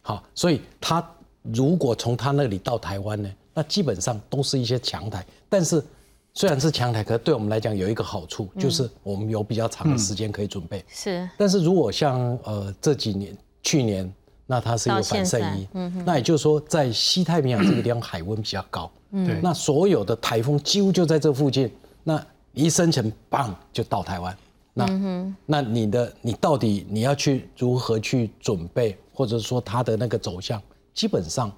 [0.00, 1.06] 好，所以它
[1.42, 5.84] 如果从它那里到台湾呢，那基本上都是一些强台，但是。
[6.32, 10.84] 虽然是强台，可是对我们来讲有一个好处，就是我们有比较长的时间可以准备。
[10.88, 11.28] 是。
[11.36, 14.10] 但是如果像呃这几年、去年，
[14.46, 15.68] 那它是一个反圣衣，
[16.04, 19.40] 那也就是说，在西太平洋这个地方海温比较高，对。
[19.42, 21.70] 那所有的台风几乎就在这附近，
[22.02, 24.36] 那一生成，棒就到台湾。
[24.72, 30.62] 那那你的你到底你要去如何去准备，或者说它的那个走向，
[30.94, 31.52] 基本上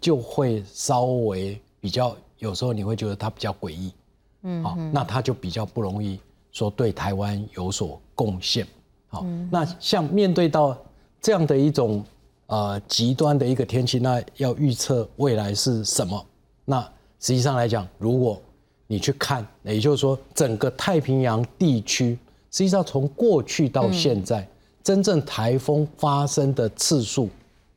[0.00, 3.92] 就会稍微比较，有时候你会觉得它比较诡异。
[4.42, 6.20] 嗯，好，那他就比较不容易
[6.52, 8.66] 说对台湾有所贡献。
[9.08, 10.76] 好，那像面对到
[11.20, 12.04] 这样的一种
[12.46, 16.26] 呃极端的一个天气，那要预测未来是什么？
[16.64, 16.80] 那
[17.18, 18.40] 实际上来讲，如果
[18.86, 22.18] 你去看，也就是说整个太平洋地区，
[22.50, 24.46] 实际上从过去到现在，
[24.82, 27.24] 真正台风发生的次数，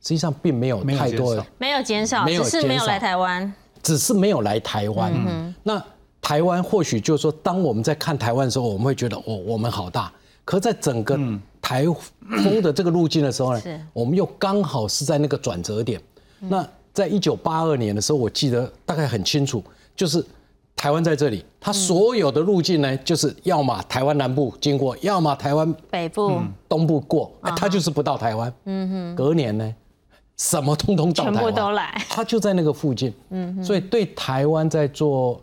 [0.00, 5.12] 实际上并没有太多，没有减少，只是没有来台湾，只是没有来台湾。
[5.14, 5.82] 嗯，那。
[6.22, 10.10] 台湾或许就是说，当我们在看台湾的时候，我们会觉得哦我们好大。
[10.44, 11.18] 可在整个
[11.60, 16.00] 台风的这个路径的时候呢，我们又刚好是在那个转折点。
[16.40, 19.62] 那在一九八二年的时候，我记得大概很清楚，
[19.94, 20.24] 就是
[20.74, 28.52] 台湾在这里，它所有的路径呢，就是要么台湾南部经过，要么台湾北部、东部过，它就是不到台湾。
[28.64, 29.74] 嗯哼，隔年呢，
[30.36, 33.14] 什么通通到台湾，全部都来，它就在那个附近。
[33.30, 35.40] 嗯哼，所以对台湾在做。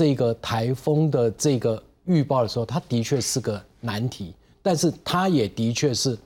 [0.00, 6.16] 这个台风的这个预报的时候，它的确是个难题，但是它也的确是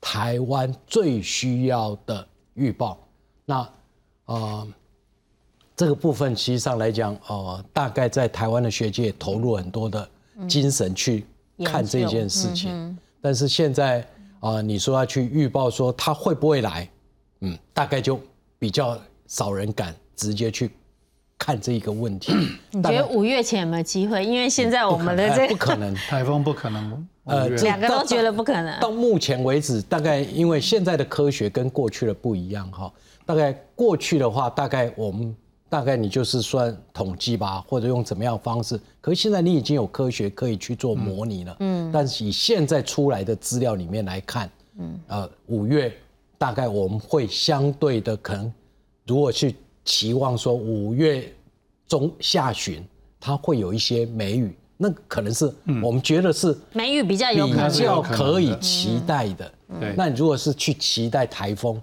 [0.00, 2.96] 台湾最需要的预报。
[3.44, 3.68] 那
[4.26, 4.68] 呃，
[5.74, 10.08] 这个部分实际上来讲，呃，大概在台湾的学界投入很多的
[10.46, 11.26] 精神去
[11.64, 12.96] 看这件事情。
[13.20, 14.06] 但是现在
[14.38, 16.88] 啊，你说要去预报说它会不会来，
[17.40, 18.20] 嗯，大概就
[18.60, 20.70] 比较少人敢直接去。
[21.44, 22.32] 看这一个问题，
[22.72, 24.24] 你觉得五月前有没有机会？
[24.24, 27.06] 因为现在我们的这不可能， 台风不可能。
[27.24, 28.80] 呃，两个都觉得不可能。
[28.80, 32.90] 到目前为止，大概因为现在的科学跟过去的不一样哈。
[33.26, 35.36] 大概过去的话，大概我们
[35.68, 38.80] 大概你就是算统计吧，或者用怎么样方式。
[39.02, 41.56] 可是现在你已经有科学可以去做模拟了。
[41.60, 41.90] 嗯。
[41.92, 45.94] 但是以现在出来的资料里面来看，嗯，呃，五月
[46.38, 48.50] 大概我们会相对的可能，
[49.06, 49.54] 如果去。
[49.84, 51.32] 期望说五月
[51.86, 52.82] 中下旬
[53.20, 59.52] 它会有一些梅雨，那可能是我们觉得是梅雨比较有比较可以期待的。
[59.80, 61.80] 对，那你如果是去期待台风，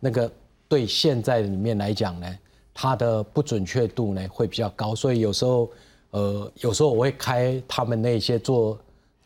[0.00, 0.30] 那个
[0.68, 2.38] 对现在里面来讲呢，
[2.72, 5.70] 它的不准确度呢会比较高，所以有时候
[6.10, 8.78] 呃有时候我会开他们那些做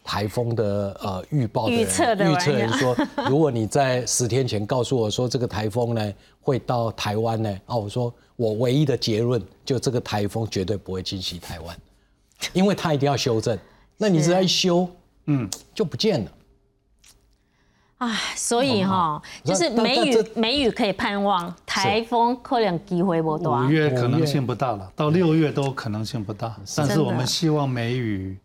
[0.07, 2.97] 台风的呃预报预测的预测说，
[3.29, 11.77] 如果你在十天前告诉我说这个台风呢会到台湾呢，啊，我说我唯一的结论就这个台风绝对不会侵袭台湾，
[12.53, 13.59] 因为它一定要修正。
[13.99, 14.88] 那你只要一修，
[15.25, 16.31] 嗯，就不见了。
[17.99, 23.71] 啊，所以哈，那就是梅雨梅雨可以盼望，台风可能机会不大五。
[23.71, 26.55] 月可能性不大了，到六月都可能性不大。
[26.77, 28.38] 但是我们希望梅雨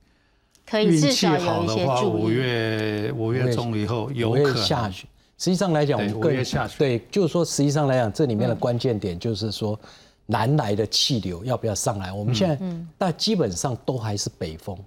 [0.71, 2.29] 可以运气至少好的话，有一些注五。
[2.29, 5.05] 月五月中以后有可能下雪。
[5.37, 9.77] 实际上来讲，我对们更五月下雪对，就是说，实际上来讲，这里面的关键点就是说，
[10.27, 12.13] 南来的气流要不要上来？
[12.13, 12.65] 我们现在，
[12.97, 14.77] 但基本上都还是北风。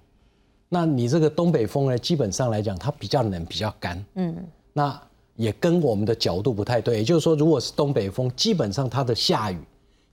[0.69, 4.03] 那你这个东北风呢，基本上来讲，它比较冷，比较干。
[4.15, 4.35] 嗯，
[4.73, 4.99] 那
[5.35, 6.97] 也跟我们的角度不太对。
[6.97, 9.59] 也就是说，如果是东北风，基本上它的下雨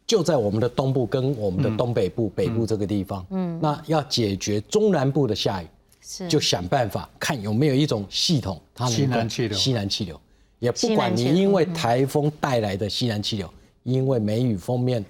[0.06, 3.24] 就在我们的东部跟我们的东北部、北部这个地方。
[3.30, 5.66] 嗯，那要解决中南部的下雨，
[6.00, 6.28] 是。
[6.28, 9.58] 就想办法看有没有一种系统，它能够西南气流。
[9.58, 10.20] 西南气流，
[10.58, 13.48] 也不管你因为台风带来的西南气流，
[13.84, 15.04] 因为梅雨封面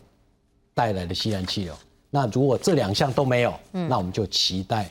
[0.75, 1.75] 带来的西南气流，
[2.11, 3.89] 那如果这两项都没有，嗯。
[3.89, 4.91] 那我们就期待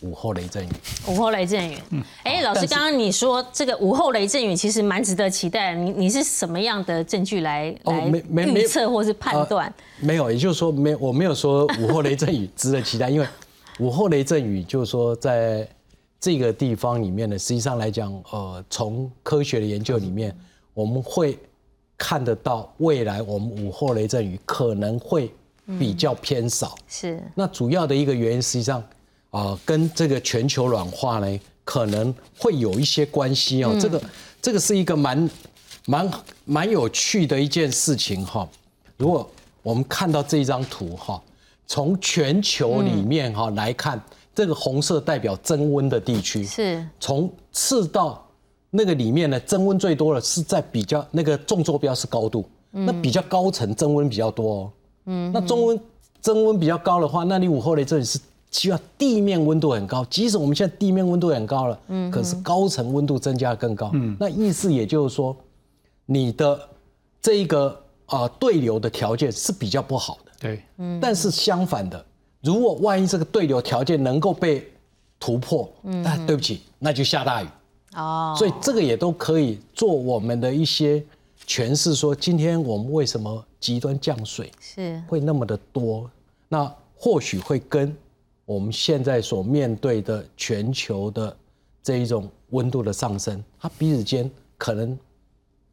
[0.00, 0.70] 午后雷阵雨。
[1.08, 1.76] 午后雷阵雨。
[2.22, 5.80] 哎，老师，刚刚你说这个午后雷阵雨其实蛮值得期待的。
[5.80, 7.92] 你你是什么样的证据来哦
[8.32, 9.72] 来预测或是判断？
[10.00, 13.26] 没有，也就是说没我没有说午后雷阵雨值得期待，因为
[13.78, 15.66] 午后雷阵雨就是说在
[16.18, 20.36] 这个地方里面呢，实际上来讲，呃，从科学的研究里面，
[20.74, 21.38] 我们会
[21.96, 25.30] 看得到未来我们午后雷阵雨可能会
[25.78, 26.74] 比较偏少。
[26.88, 28.82] 是那主要的一个原因，实际上
[29.36, 33.76] 啊、跟这个全球暖化呢，可能会有一些关系哦。
[33.78, 34.02] 这个
[34.40, 35.28] 这个是一个蛮
[35.84, 36.10] 蛮
[36.46, 38.48] 蛮有趣的一件事情哈、
[38.96, 39.28] 如果
[39.62, 41.22] 我们看到这一张图哈、
[41.66, 44.00] 从全球里面哈、来看，
[44.34, 46.82] 这个红色代表增温的地区，是。
[46.98, 48.26] 从赤道
[48.70, 54.72] 那个里面呢，增温最多的是在比较那个纵坐标是高度，那比较高层增温比较多哦。
[55.06, 55.80] 嗯，那中温
[56.22, 58.18] 增温比较高的话，那你午后雷阵雨是
[58.50, 63.90] 需要地面温度很高，即使我们现在地面温度很高了，嗯，可是高层温度增加更高。
[63.94, 65.36] 嗯，那意思也就是说，
[66.06, 66.58] 你的
[67.20, 67.68] 这一个
[68.06, 70.32] 啊、呃对流的条件是比较不好的。
[70.40, 72.02] 对，嗯但是相反的，
[72.40, 74.66] 如果万一这个对流条件能够被
[75.18, 77.46] 突破，那对不起，那就下大雨。
[77.94, 81.02] 哦，所以这个也都可以做我们的一些
[81.46, 86.10] 诠释，说今天我们为什么极端降水是会那么的多？
[86.48, 87.94] 那或许会跟
[88.46, 91.36] 我们现在所面对的全球的
[91.82, 94.96] 这一种温度的上升，它彼此间可能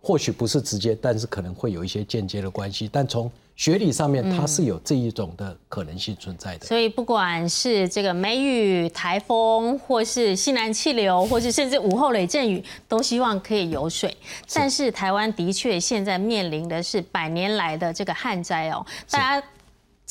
[0.02, 2.90] 或许不是直接，但是可能会有一些间接的关系。
[2.92, 6.66] 但从学理上面，它是有这一种的可能性存在的。
[6.66, 14.18] 所以不管是这个梅雨、台风，或是西南气流，或是甚至午后雷阵雨，都希望可以有水。
[14.52, 19.48] 但是台湾的确现在面临的是百年来的这个旱灾哦，大家。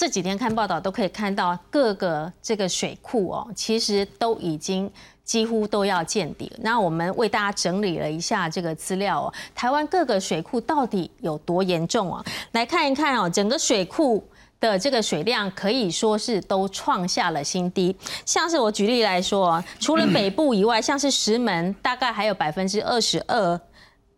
[0.02, 4.90] 这几天看报道都可以看到各个这个水库哦，其实都已经
[5.22, 6.56] 几乎都要见底了。
[6.62, 12.24] 那我们为大家整理了一下这个资料哦，台湾各个水库到底有多严重啊？
[12.50, 14.26] 来看一看哦，整个水库。
[14.58, 23.60] 的这个水量可以说是都创下了新低，像是我举例来说啊，除了北部以外，像是石门大概还有百分之二十二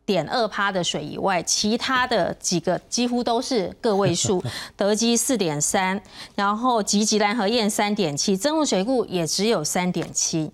[0.07, 4.43] 点二趴的水以外，其他的几个几乎都是个位数，
[4.77, 5.99] 德基四点三，
[6.35, 10.53] 然后吉吉兰和燕三点七，增物水库也只有三点七。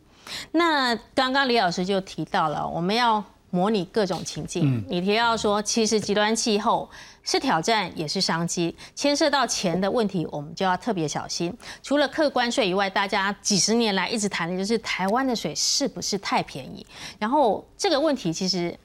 [0.53, 4.85] 那刚刚李老师就提到了，我们要模拟各种情境。
[4.89, 6.89] 你提到说，其实极端气候
[7.25, 11.53] 是挑战，也是商机，牵涉到钱的问题，我们就要特别小心。
[11.83, 16.87] 除了客观税以外，大家几十年来一直谈的就是台湾的水是不是太便宜？
[17.19, 18.79] 然后这个问题其实。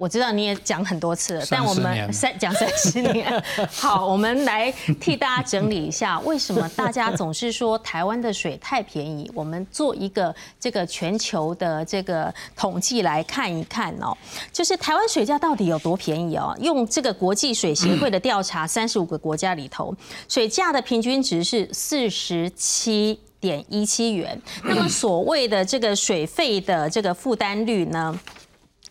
[0.00, 3.30] 我知道你也讲很多次了，但我们三讲三十年。
[3.70, 9.30] 好，我们来替大家整理一下，为什么大家总是说台湾的水太便宜？
[9.34, 14.16] 我们做一个这个全球的这个统计来看一看哦，
[14.50, 16.56] 就是台湾水价到底有多便宜哦？
[16.62, 19.94] 用这个国际水协会的调查，三十五个国家里头，
[20.30, 23.20] 水价的平均值是四十七。
[23.40, 28.20] 点一七元，那么所谓的这个水费的这个负担率呢？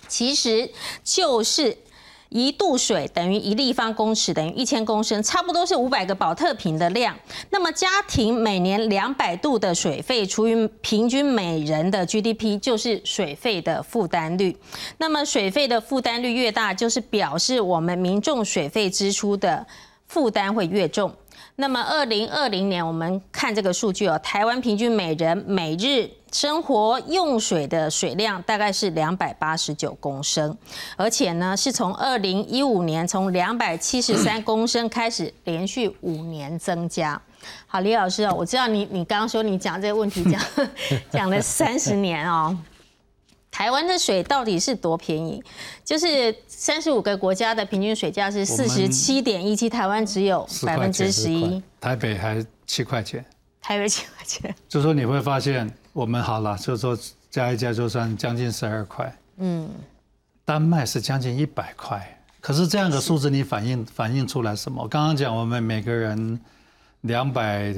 [0.09, 0.69] 其实
[1.03, 1.77] 就是
[2.27, 7.17] 一度水等于一立方公尺等于一千公升，差不多是五百个保特瓶的量。
[7.51, 14.57] 那么家庭每年两百度的水费除以平均每人的 GDP，就是水费的负担率。
[14.97, 19.65] 那么水费的负担率越大，就是表示我们民众水费支出的。
[20.09, 21.13] 负担会越重。
[21.61, 30.57] 那么，二零二零年我们看这个数据哦，台湾平均每人每日生活用水的水量大概是两百八十九公升，
[30.95, 37.21] 而且呢，是从二零一五年从两百七十三公升开始，连续五年增加。
[37.67, 40.41] 好，李老师哦，我知道你你刚刚说你讲这个问题讲
[41.11, 42.57] 讲了三十年哦。
[43.51, 45.43] 台湾的水到底是多便宜？
[45.83, 53.25] 就是三十五个国家的平均水价是四十七点一七，台湾只有百分之十一，台北还七块钱，
[53.59, 54.55] 台北七块钱。
[54.67, 56.97] 就说你会发现，我们好了，就说
[57.31, 59.67] 加一加就算将近十二块，嗯，
[60.45, 62.19] 丹麦是将近一百块。
[62.39, 64.87] 可是这样的数字，你反映反映出来什么？
[64.87, 66.39] 刚刚讲我们每个人
[67.01, 67.73] 两百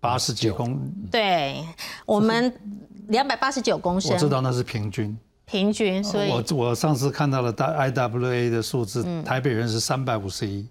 [0.00, 0.78] 八十几公，
[1.10, 1.64] 对
[2.04, 2.52] 我们。
[3.08, 5.16] 两百八十九公升，我知道那是平均。
[5.44, 10.66] 平均，所以，我我上次看到了大 IWA 的数字，台北人是三百五十一，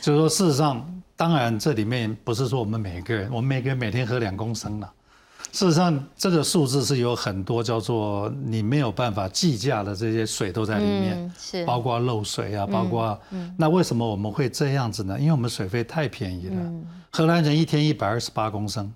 [0.00, 0.82] 就是说事实上，
[1.14, 4.90] 当然这里面不是说我们每个人，我们每个人每天喝两公升了。
[5.52, 13.18] 事实上，这个数字是有很多叫做你没有办法计价的这些水都在里面，是包括漏水啊，包括
[13.58, 15.18] 那为什么我们会这样子呢？
[15.18, 16.72] 因为我们水费太便宜了，
[17.10, 18.90] 荷兰人一天一百二十八公升。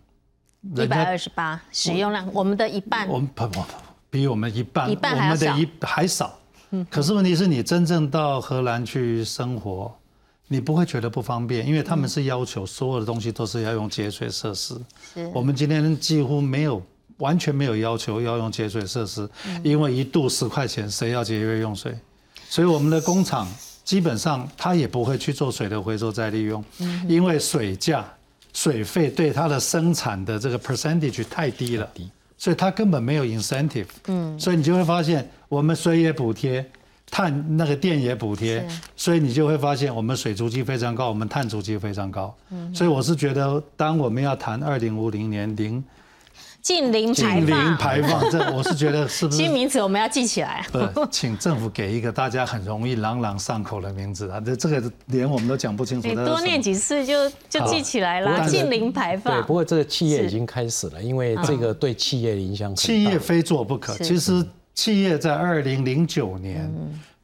[0.62, 3.64] 一百二十八使用量，我们的一半，我们不不
[4.08, 6.38] 比我们一半，一半我们的一还少。
[6.70, 9.92] 嗯，可是问题是你真正到荷兰去生活，
[10.46, 14.80] 你不会觉得不方便，因为他们是要求所有的东西都是要用节水设施。
[15.12, 16.80] 是，我们今天几乎没有，
[17.18, 19.28] 完全没有要求要用节水设施，
[19.64, 21.92] 因为一度十块钱，谁要节约用水？
[22.48, 23.48] 所以我们的工厂
[23.82, 26.64] 基本上他也不会去做水的回收再利用，
[27.08, 28.04] 因为水价。
[28.52, 31.88] 水费对它的生产的这个 percentage 太低了，
[32.36, 33.86] 所以它根本没有 incentive。
[34.06, 36.64] 嗯，所以你就会发现，我们水也补贴，
[37.10, 42.34] 碳那个电也补贴，所以你就会发现我们水足迹非常高，我们碳足迹非常高。
[42.50, 45.82] 嗯，所以我是觉得，当我们要谈二零五零年零。
[46.62, 49.82] 近零排放，近零排放，这我是觉得是不是新名词？
[49.82, 50.64] 我们要记起来。
[50.70, 54.40] 不，请政府给一个大家很容易朗朗上口的名字啊！
[54.40, 56.06] 这这个连我们都讲不清楚。
[56.06, 58.48] 你多念几次就就记起来了。
[58.48, 59.34] 近零排放。
[59.34, 62.72] 对，不过这个企业已经开始了，因为这个对企业的影响。
[62.76, 63.92] 企业非做不可。
[63.98, 66.72] 其实企业在二零零九年。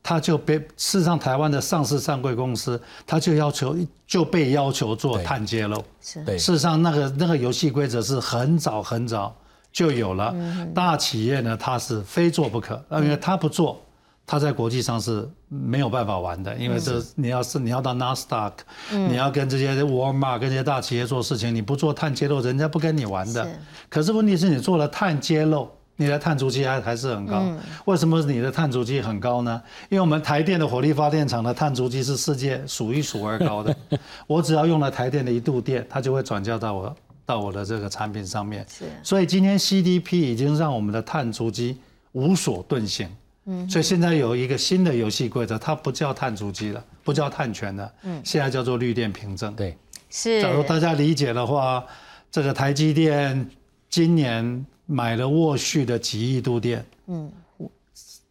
[0.03, 3.77] 他就被事实上台湾的上市上柜公司，他就要求
[4.07, 5.85] 就被要求做碳揭露。
[6.01, 6.39] 是，对。
[6.39, 9.37] 事实上那个那个游戏规则是很早很早
[9.71, 10.35] 就有了。
[10.75, 13.79] 大企业呢，它是非做不可，因为他不做，
[14.27, 16.57] 他在国际上是没有办法玩的。
[16.57, 18.65] 因为这你要是你要到纳斯达克，
[18.97, 23.47] 你要跟这些沃尔玛跟这些大企业做事情，你不做碳揭露，人家不跟你玩的。
[23.91, 25.69] 可是问题是你做了碳揭露。
[26.01, 27.43] 你的碳足迹还还是很高，
[27.85, 29.61] 为什么你的碳足迹很高呢？
[29.89, 33.77] 因为我们台电的火力发电厂的碳足迹是世界数一数二高的。
[34.29, 36.97] 我只要用了台电的一度电，它就会转嫁到我
[37.27, 38.65] 到我的这个产品上面。
[38.69, 41.77] 是，所以今天 CDP 已经让我们的碳足迹
[42.13, 43.09] 无所遁形。
[43.47, 49.53] 嗯，所以现在有一个新的游戏规则，它不叫碳足迹了，不叫碳权了，嗯，现在叫做绿电凭证。
[49.57, 49.77] 对，
[50.11, 50.41] 是。
[50.41, 51.85] 假如大家理解的话，
[52.31, 53.51] 这个台积电
[53.91, 54.65] 今年。
[54.91, 57.31] 买了沃旭的几亿度电，嗯，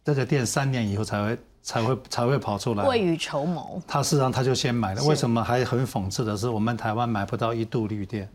[0.04, 3.80] 这个电三年以后才会才会才会跑出来，未雨绸缪。
[3.86, 5.42] 他事实上他就先买了，为什么？
[5.42, 8.28] 还很讽刺的是，我们台湾买不到一度绿电，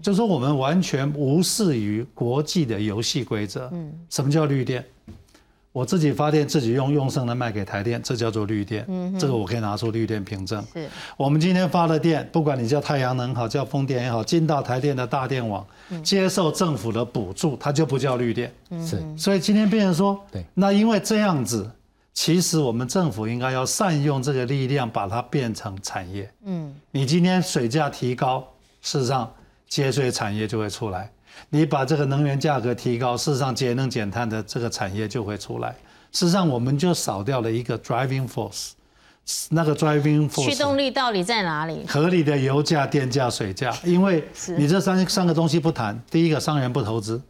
[0.00, 3.68] 就说我们完全无视于国际的游戏规则。
[3.70, 4.82] 嗯，什么叫绿电？
[5.72, 8.84] 我自己发电自己用，用剩的卖给台电，这叫做绿电。
[8.88, 10.64] 嗯，这个我可以拿出绿电凭证。
[10.72, 15.64] 是，我们今天发的电，不管你叫太阳能好，叫风电也好，进到台电的大电网，
[16.02, 18.52] 接受政府的补助，它就不叫绿电。
[18.84, 21.70] 是，所以今天变成说，对，那因为这样子，
[22.12, 26.28] 其实我们政府应该要善用这个力量，把它变成产业。
[26.44, 28.42] 嗯，你今天水价提高，
[28.80, 29.30] 事实上
[29.68, 31.10] 节水产业就会出来。
[31.50, 35.74] 你把这个能源价格提高，事实上节能减碳的这个产业就会出来。
[36.10, 38.70] 事实上，我们就少掉了一个 driving force，
[39.50, 41.84] 那个 driving force 驱动力到底在哪里？
[41.86, 43.76] 合理的油价、电价、水价。
[43.84, 44.26] 因为
[44.56, 47.20] 你这三三个东西不谈，第一个商人不投资，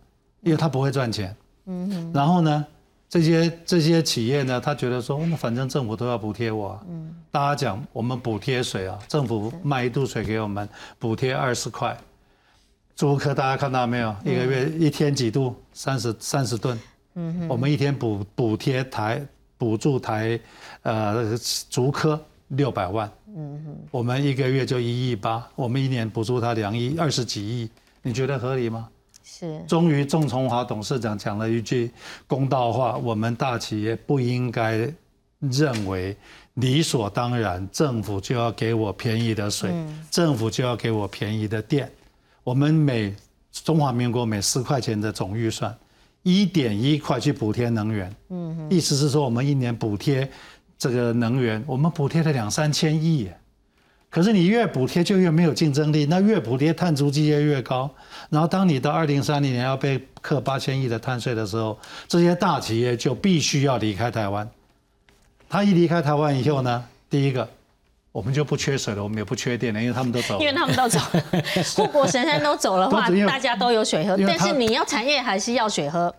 [0.43, 1.35] 因为他不会赚钱。
[1.67, 2.13] 嗯。
[2.15, 2.65] 然后呢，
[3.09, 6.81] 这些这些企业呢，他觉得说，那反正政府都要补贴我。
[6.89, 7.15] 嗯。
[7.33, 10.69] 大家讲，我们补贴水啊，政府卖一度水给我们，
[11.01, 11.99] 补贴二十块。
[12.99, 14.13] 租客大家看到没有？
[14.25, 15.55] 一个月一天几度？
[15.73, 16.77] 三十三十吨。
[17.15, 19.25] 嗯我们一天补补贴台
[19.57, 20.39] 补助台，
[20.83, 21.39] 呃，
[21.71, 23.09] 竹科六百万。
[23.29, 23.77] 嗯哼。
[23.93, 27.71] 我们一个月就一亿八，我们一年补助他两亿二十几亿，
[28.03, 28.89] 你觉得合理吗？
[29.23, 29.63] 是。
[29.69, 31.93] 终于，仲崇华董事长讲了一句
[32.27, 34.93] 公道话：我们大企业不应该
[35.39, 36.17] 认为
[36.55, 39.71] 理所当然，政府就要给我便宜的水，
[40.11, 41.89] 政府就要给我便宜的电。
[42.49, 43.15] 我们每
[43.53, 45.77] 中华民国每四块钱的总预算，
[46.23, 50.27] 一点一块去补贴能源，嗯，意思是说我们一年补贴
[50.79, 53.29] 这个能源，我们补贴了两三千亿。
[54.09, 57.91] 可是你越补贴就越没有竞争力，那越补贴碳足迹越越高。
[58.31, 64.49] 然后当你到二零三零年要被课八千亿的碳税的时候，这些大企业就必须要离开台湾。
[65.51, 67.47] 他一离开台湾以后呢，第一个
[68.13, 70.41] 我们就不缺水了，我们也不缺电了，因为他们都走了。
[70.41, 70.99] 因为他们都走，
[71.77, 74.17] 护国神山都走的话大家都有水喝。
[74.27, 76.15] 但是你要产业还是要水喝。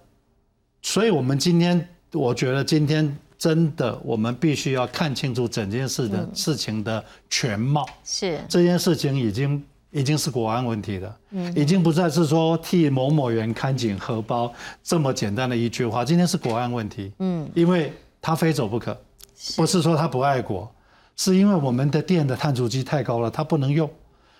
[0.81, 7.85] 所以，我们今天，我觉得今天真的，我们必须要看清楚整件事的事情的全貌。
[8.05, 9.61] 是，这件事情已经
[9.91, 11.17] 已经是国安问题了，
[11.55, 16.05] 已经不再是说替某某人看紧荷包这么简单的一句话。
[16.05, 18.97] 今天是国安问题，嗯，因为他非走不可，
[19.57, 20.71] 不是说他不爱国，
[21.19, 23.89] 是因为我们的电的碳足迹太高了，它不能用。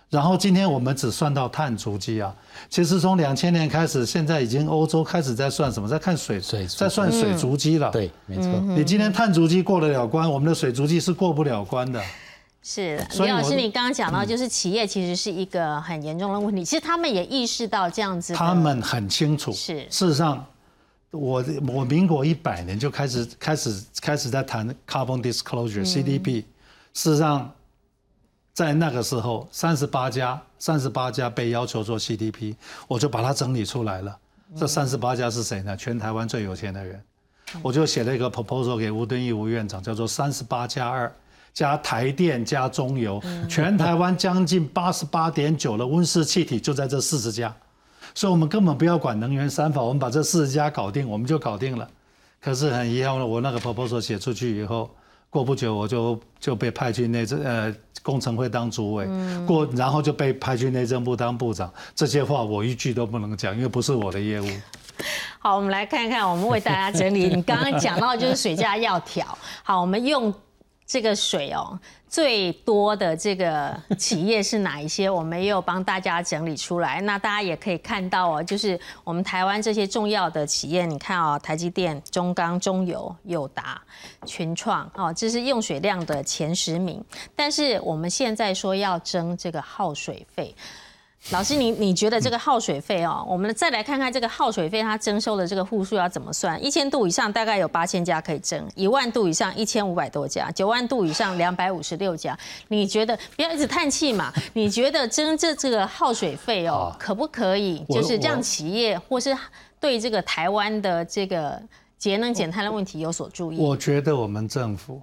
[0.10, 2.34] 然后今天我们只算到碳足迹啊，
[2.70, 7.92] 其实从两千年开始，现在已经欧洲开始在算什么，在看水水在算水足迹了。
[7.92, 8.46] 对，没错。
[8.78, 12.02] 你今天碳足迹过得了关，我们的水足迹是过不了关的。
[12.64, 18.34] 是，所以我李老师，你刚刚讲到，就是企业其实是一个很严重的问题，其实他们也意识到这样子。
[18.34, 20.46] 他们很清楚，是事实上，
[21.12, 26.46] 我我民国一百年就开始开始开始在谈 carbon disclosure CDP，、
[26.94, 27.52] 事实上，
[28.54, 32.56] 在那个时候，三十八家三十八家被要求做 CDP，
[32.88, 34.18] 我就把它整理出来了。
[34.58, 35.78] 这三十八家是谁呢？
[35.78, 37.02] 全台湾最有钱的人，
[37.62, 41.12] 我就写了一个 proposal 给吴敦义吴院长，叫做三十八加二。
[41.52, 47.54] 加台电加中油，全台湾将近八十八点九的温室气体就在这四十家，
[48.14, 51.90] 所以我们根本不要管能源三法，我们把这四十家搞定，我们就搞定了。
[52.40, 54.90] 可是很遗憾，我那个 proposal 写出去以后，
[55.30, 59.08] 过不久我就就被派去内政呃工程会当主委，
[59.46, 61.72] 过然后就被派去内政部当部长。
[61.94, 64.48] 这些话我一句都不能讲，因为不是我的业务。
[65.38, 67.28] 好，我们来看看，我们为大家整理。
[67.28, 69.26] 你刚刚讲到就是水价要调，
[69.64, 70.34] 好，我们用
[70.90, 75.08] 这个水哦，最多的这个企业是哪一些？
[75.08, 77.00] 我们也有帮大家整理出来。
[77.02, 83.80] 那大家也可以看到哦，就是我们台湾这些重要的企业，你看哦，台积电、中钢、中油、友达、
[84.26, 87.06] 群创哦，这是用水量的前十名。
[87.36, 90.56] 但是我们现在说要征这个耗水费。
[91.32, 93.24] 老师，你你觉得这个耗水费哦？
[93.28, 96.64] 我们再来看看这个耗水费，它征收的这个户数要怎么算？
[96.64, 102.38] 一千度以上大概有八千家可以征，一万度以上一千五百多家，九万度以上两百五十六家。
[102.70, 104.34] 你觉得不要一直叹气嘛？
[104.54, 109.38] 你觉得征这这个耗水费哦，可不可以就是让企业或是
[109.80, 111.62] 对这个台湾的这个
[111.98, 113.60] 节能减碳的问题有所注意？
[113.60, 115.02] 我觉得我们政府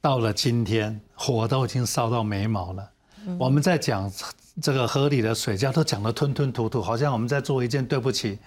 [0.00, 2.90] 到了今天，火都已经烧到眉毛了。
[3.38, 4.10] 我们在讲
[4.62, 8.38] 这个河里的水价，都讲得吞吞吐吐，好像我们在做一件对不起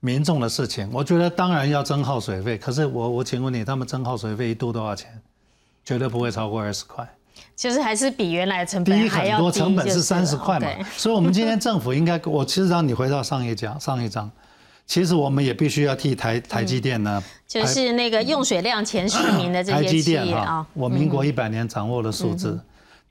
[0.00, 0.88] 民众的事情。
[0.92, 5.10] 我觉得当然要增耗水费，可是我我请问你，他们增耗水费一度多少钱？
[5.84, 7.06] 绝对不会超过二十块。
[7.56, 10.68] 其实还是比原来的成本低很多本还要低，成本是三十块嘛。
[10.96, 14.30] 所以我们今天政府应该，我其实让你回到上一讲上一章，
[14.86, 22.58] 其实我们也必须要替台台积电呢，就是那个用水量前十名的这台些企业啊，，我民国一百年掌握的数字，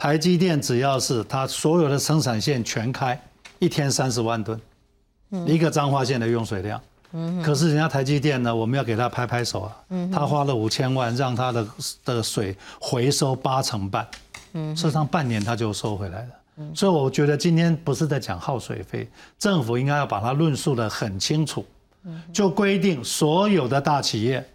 [0.04, 3.18] 台积电只要是它所有的生产线全开，
[3.60, 4.60] 一天三十万吨，
[5.46, 6.82] 一个彰化县的用水量。
[7.42, 9.72] 可是人家台积电呢，我们要给他拍拍手啊，
[10.12, 11.66] 他花了五千万让他的
[12.04, 14.06] 的水回收八成半，
[14.76, 16.76] 事实上半年他就收回来了。
[16.76, 19.08] 所以我觉得今天不是在讲耗水费，
[19.40, 21.66] 政府应该要把它论述的很清楚，
[22.34, 24.46] 就规定所有的大企业，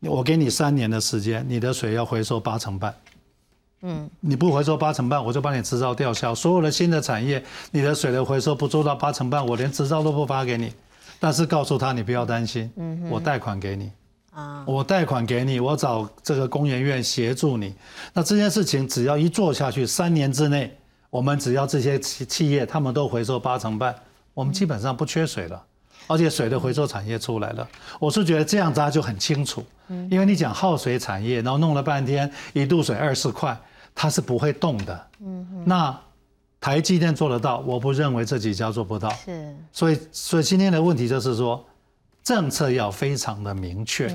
[0.00, 2.94] 我给你三年的时间，你的水要回收八成半。
[3.86, 6.34] 嗯，你不回收八成半，我就把你执照吊销。
[6.34, 10.72] 所有的新的产业，你的水的回收不做到八成半，我连执照都不发给你。
[11.20, 13.92] 但是告诉他，你不要担心，嗯我贷款给你。
[14.32, 17.74] 啊，我贷款给你，我找这个工研院协助你。
[18.14, 20.76] 那这件事情只要一做下去，三年之内，
[21.10, 23.94] 我们只要这些企企业他们都回收八成半，
[24.32, 25.62] 我们基本上不缺水了，
[26.06, 27.68] 而且水的回收产业出来了。
[28.00, 29.62] 我是觉得这样大家就很清楚，
[30.10, 33.56] 因为你讲耗水产业，然后弄了半天一度水二十块，
[33.94, 35.06] 它是不会动的。
[35.20, 35.98] 嗯那
[36.60, 39.10] 台积电做得到，我不认为这几家做不到。
[39.10, 41.62] 是所以，所以今天的问题就是说，
[42.22, 44.06] 政策要非常的明确。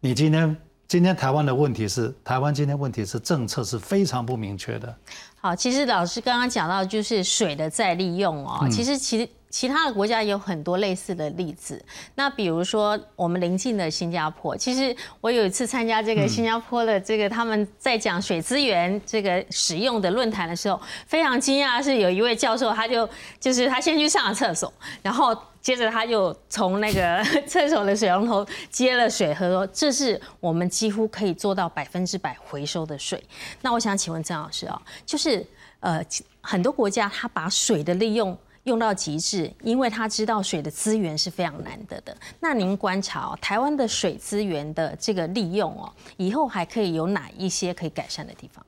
[0.00, 0.56] 你今天
[0.86, 4.94] 今天台湾的问题是，台湾今天问题是政策是非常不明确的。
[5.40, 9.28] 好，其实老师刚刚讲到就是水的再利用哦，其实其实。
[9.50, 11.82] 其他的国家也有很多类似的例子，
[12.14, 23.08] 那比如说我们邻近的新加坡，其实我有一次参加这个新加坡的这个他们在讲水资源这个使用的论坛的时候，非常惊讶是有一位教授，他就
[23.40, 24.70] 就是他先去上了厕所，
[25.02, 33.22] 然后接着他就从那个厕所的水龙头接了水喝，说这是我们几乎可以做到百分之百回收的水。
[33.62, 35.42] 那我想请问郑老师啊，就是
[35.80, 36.04] 呃
[36.42, 38.38] 很多国家他把水的利用。
[38.68, 42.14] 用到极致，因为他知道水的资源是非常难得的。
[42.38, 48.64] 那您观察，台湾的水资源的这个利用哦，以后还可以有哪一些可以改善的地方？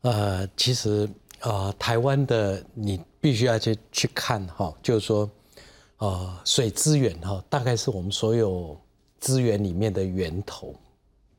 [0.00, 1.08] 呃，其实
[1.40, 5.30] 呃，台湾的你必须要去去看哈，就是说，
[5.98, 8.80] 呃，水资源哈，大概是我们所有
[9.20, 10.74] 资源里面的源头。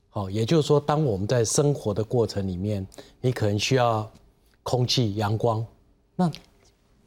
[0.09, 2.85] 好，也就是说，当我们在生活的过程里面，
[3.19, 4.07] 你可能需要
[4.61, 5.65] 空气、阳光，
[6.15, 6.31] 那。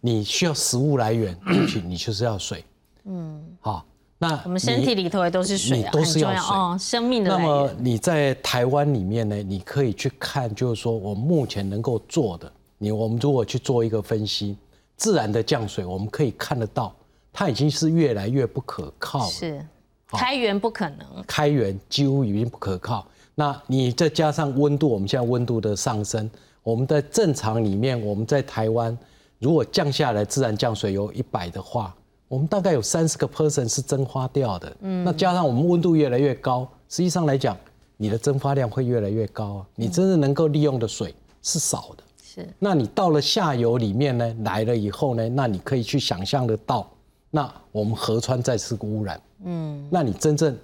[0.01, 1.37] 你需要食物来源，
[1.85, 2.65] 你就是要水。
[3.05, 3.85] 嗯，好，
[4.19, 14.57] 那我们身体里头也都是水，都是要水哦，生命的那么你在台湾里面呢，你可以去看，就是说我目前能够做的，你我们如果去做一个分析，
[14.97, 16.95] 自然的降水，我们可以看得到，
[17.33, 19.31] 它已经是越来越不可靠了。
[19.31, 19.67] 是，
[20.09, 23.07] 开源不可能，开源几乎已经不可靠。
[23.35, 26.31] 那你再加上温度，我们现在温度的上升，
[26.63, 28.97] 我们在正常里面，我们在台湾。
[29.41, 31.95] 如果降下来自然降水有一百的话，
[32.29, 34.77] 我们大概有三十个 percent 是蒸发掉的。
[34.83, 37.57] 嗯，那加上我们温度越来越高，实际上来讲，
[37.97, 39.67] 你的蒸发量会越来越高啊。
[39.75, 42.05] 你真正能够利用的水是少的。
[42.23, 42.47] 是。
[42.59, 46.87] 那你到了下游里面呢，来了以后呢，那你可以去想象得到，
[47.31, 49.21] 那我们河川再次污染。
[49.45, 49.89] 嗯。
[49.91, 50.55] 那你真正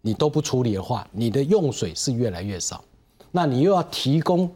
[0.00, 2.82] 你都不处理的话，你的用水是越来越少。
[3.32, 4.48] 那你又要提供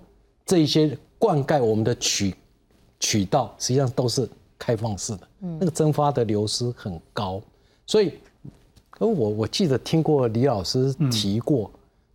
[0.45, 2.33] 这一些灌溉我们的渠。
[2.99, 4.29] 渠道实际上都是
[4.59, 7.41] 开放式的，那个蒸发的流失很高，
[7.87, 8.13] 所以，
[8.99, 11.71] 我我记得听过李老师提过，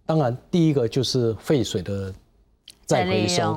[0.05, 2.13] 当然第一个就是废水的
[2.85, 3.51] 再回收，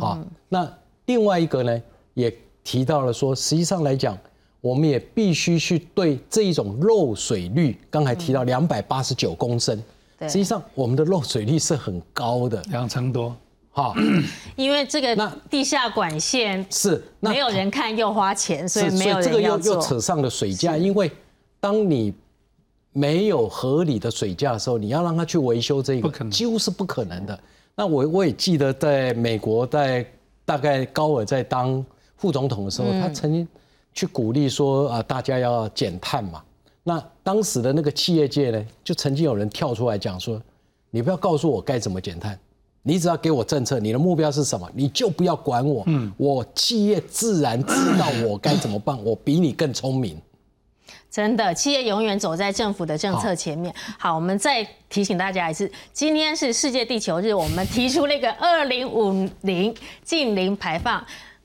[0.00, 0.72] 啊，那
[1.04, 1.82] 另外一个呢
[2.14, 2.34] 也
[2.64, 4.18] 提到了说，实际上来讲，
[4.62, 9.80] 我们也必须去对这一种漏水率，刚才提到两百八十九公升，
[10.22, 13.36] 实际上我们的漏水率是很高的，两成多。
[13.76, 13.94] 好，
[14.56, 21.12] 因为这个地下管线是没有人看又花钱，所以没有人这个又又扯上了水价，因为
[21.60, 22.14] 当你
[22.92, 27.38] 没有合理的水价的时候，你要让他去维修这个，几乎是不可能的。
[27.74, 30.06] 那我我也记得，在美国，在
[30.46, 31.84] 大概高尔在当
[32.16, 33.46] 副总统的时候，他曾经
[33.92, 36.42] 去鼓励说啊，大家要减碳嘛。
[36.82, 40.40] 那当时的那个企业界呢，就曾经有人跳出来讲说，
[40.90, 42.38] 你不要告诉我该怎么减碳。
[42.88, 45.82] 你只要给我政策，你的目标是什么，你就不要管我。
[45.86, 50.16] 嗯，我企业自然知道我该怎么办，我比你更聪明。
[51.10, 53.74] 真的，企业永远走在政府的政策前面。
[53.98, 59.74] 好，我们再提醒大家一次，今天是世界地球日，我们提出那个二零五零
[60.04, 61.04] 近零排放。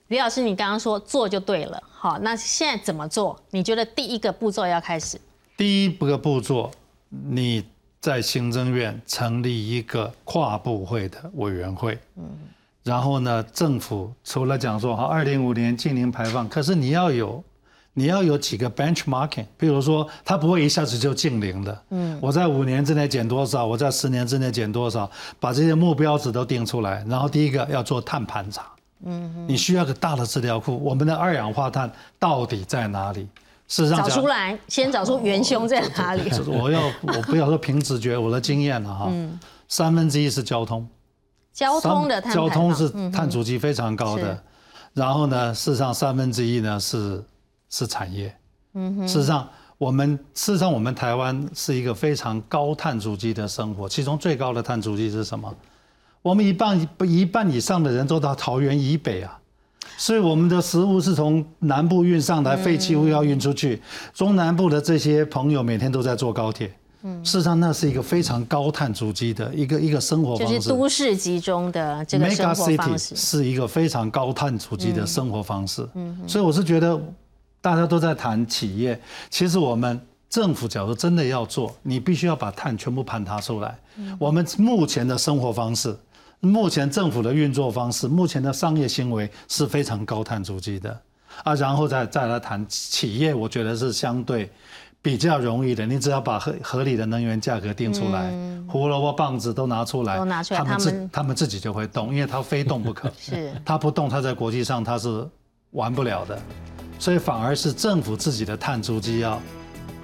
[0.09, 1.81] 李老师，你刚刚说做就对了。
[1.89, 3.35] 好，那现在怎么做？
[3.49, 5.19] 你觉得第一个步骤要开始？
[5.57, 6.69] 第一个步骤，
[7.09, 7.63] 你。
[8.01, 12.23] 在行政院成立一个跨部会的委员会，嗯，
[12.83, 17.43] 然后呢，政府除了讲说好，二零五年净零排放，可是你要有，
[17.93, 28.65] 你要有几个 benchmarking，比如说，它不会一下子就净零的，嗯，我在五年之内减多少，我在十年之内减多少，把这些目标值都定出来，然后第一个要做碳盘查，
[29.05, 33.27] 嗯，你需要个大的资料库，我们的二氧化碳到底在哪里？
[33.71, 36.29] 事实上，找出来，先找出元凶在哪里。
[36.45, 39.07] 我要，我不要说凭直觉，我的经验了哈。
[39.09, 39.39] 嗯。
[39.69, 40.85] 三分之一是交通，
[41.53, 44.37] 交通的交通是碳足迹非常高的。
[44.93, 47.23] 然后呢，事实上三分之一呢是
[47.69, 48.35] 是产业。
[48.73, 49.07] 嗯哼。
[49.07, 49.47] 事实上，
[49.77, 55.55] 我们事实上我们台湾是一个非常高碳足迹的生活，其中最高的碳足迹是什么？
[56.21, 59.39] 我们一半一半以上的人都到桃园以北啊。
[59.97, 63.79] 所以我们的食物是从南部运上来，废弃物要运出去。
[64.13, 66.71] 中南部的这些朋友每天都在坐高铁，
[67.03, 70.53] 嗯，事实上那是一个非常高碳足迹的一个一个生活方式。
[70.53, 75.87] 就是都市集中的这个生活方式，是一个非常高碳足迹的生活方式。
[75.93, 76.99] 嗯，所以我是觉得
[77.59, 83.77] 大家都在谈企业，其实我们政府假如真的要做，你必须要把碳全部盘查出来。
[84.17, 85.95] 我们目前的生活方式。
[86.41, 90.99] 目前政府的运作方式，目前的商业行为是非常高碳足迹的。
[91.43, 94.51] 啊，然后再再来谈企业，我觉得是相对
[95.01, 98.31] 比较容易的，你只要把合合理的能源价格定出来，
[98.67, 103.09] 胡萝卜棒子都拿出来，都拿出来他们自他们他们自己就会动，因为它非动不可。
[103.17, 103.53] 是。
[103.63, 105.25] 它不动，它在国际上它是
[105.71, 106.37] 玩不了的，
[106.99, 109.41] 所以反而是政府自己的碳足迹要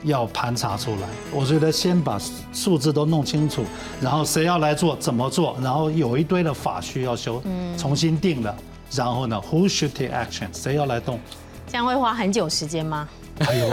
[0.04, 1.08] 要盘查出来。
[1.32, 2.20] 我觉得先把
[2.54, 3.64] 数字都弄清楚，
[4.02, 7.42] 然后谁要来做，怎么做，然后有一堆的法需要修，
[7.78, 8.56] 重新定了，
[8.92, 10.48] 然后呢，Who should take action？
[10.54, 11.20] 谁要来动？
[11.68, 13.08] 这样会花很久时间吗？
[13.40, 13.70] 哎呦，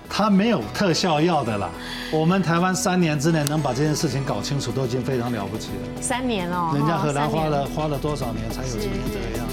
[0.08, 1.68] 他没有特效药的啦。
[2.10, 6.00] 我们台湾三年之内能把这件事情搞清楚，都已经非常了不起了。
[6.00, 9.46] 三年哦，人家哦荷兰花了花了多少年才有今天这个样？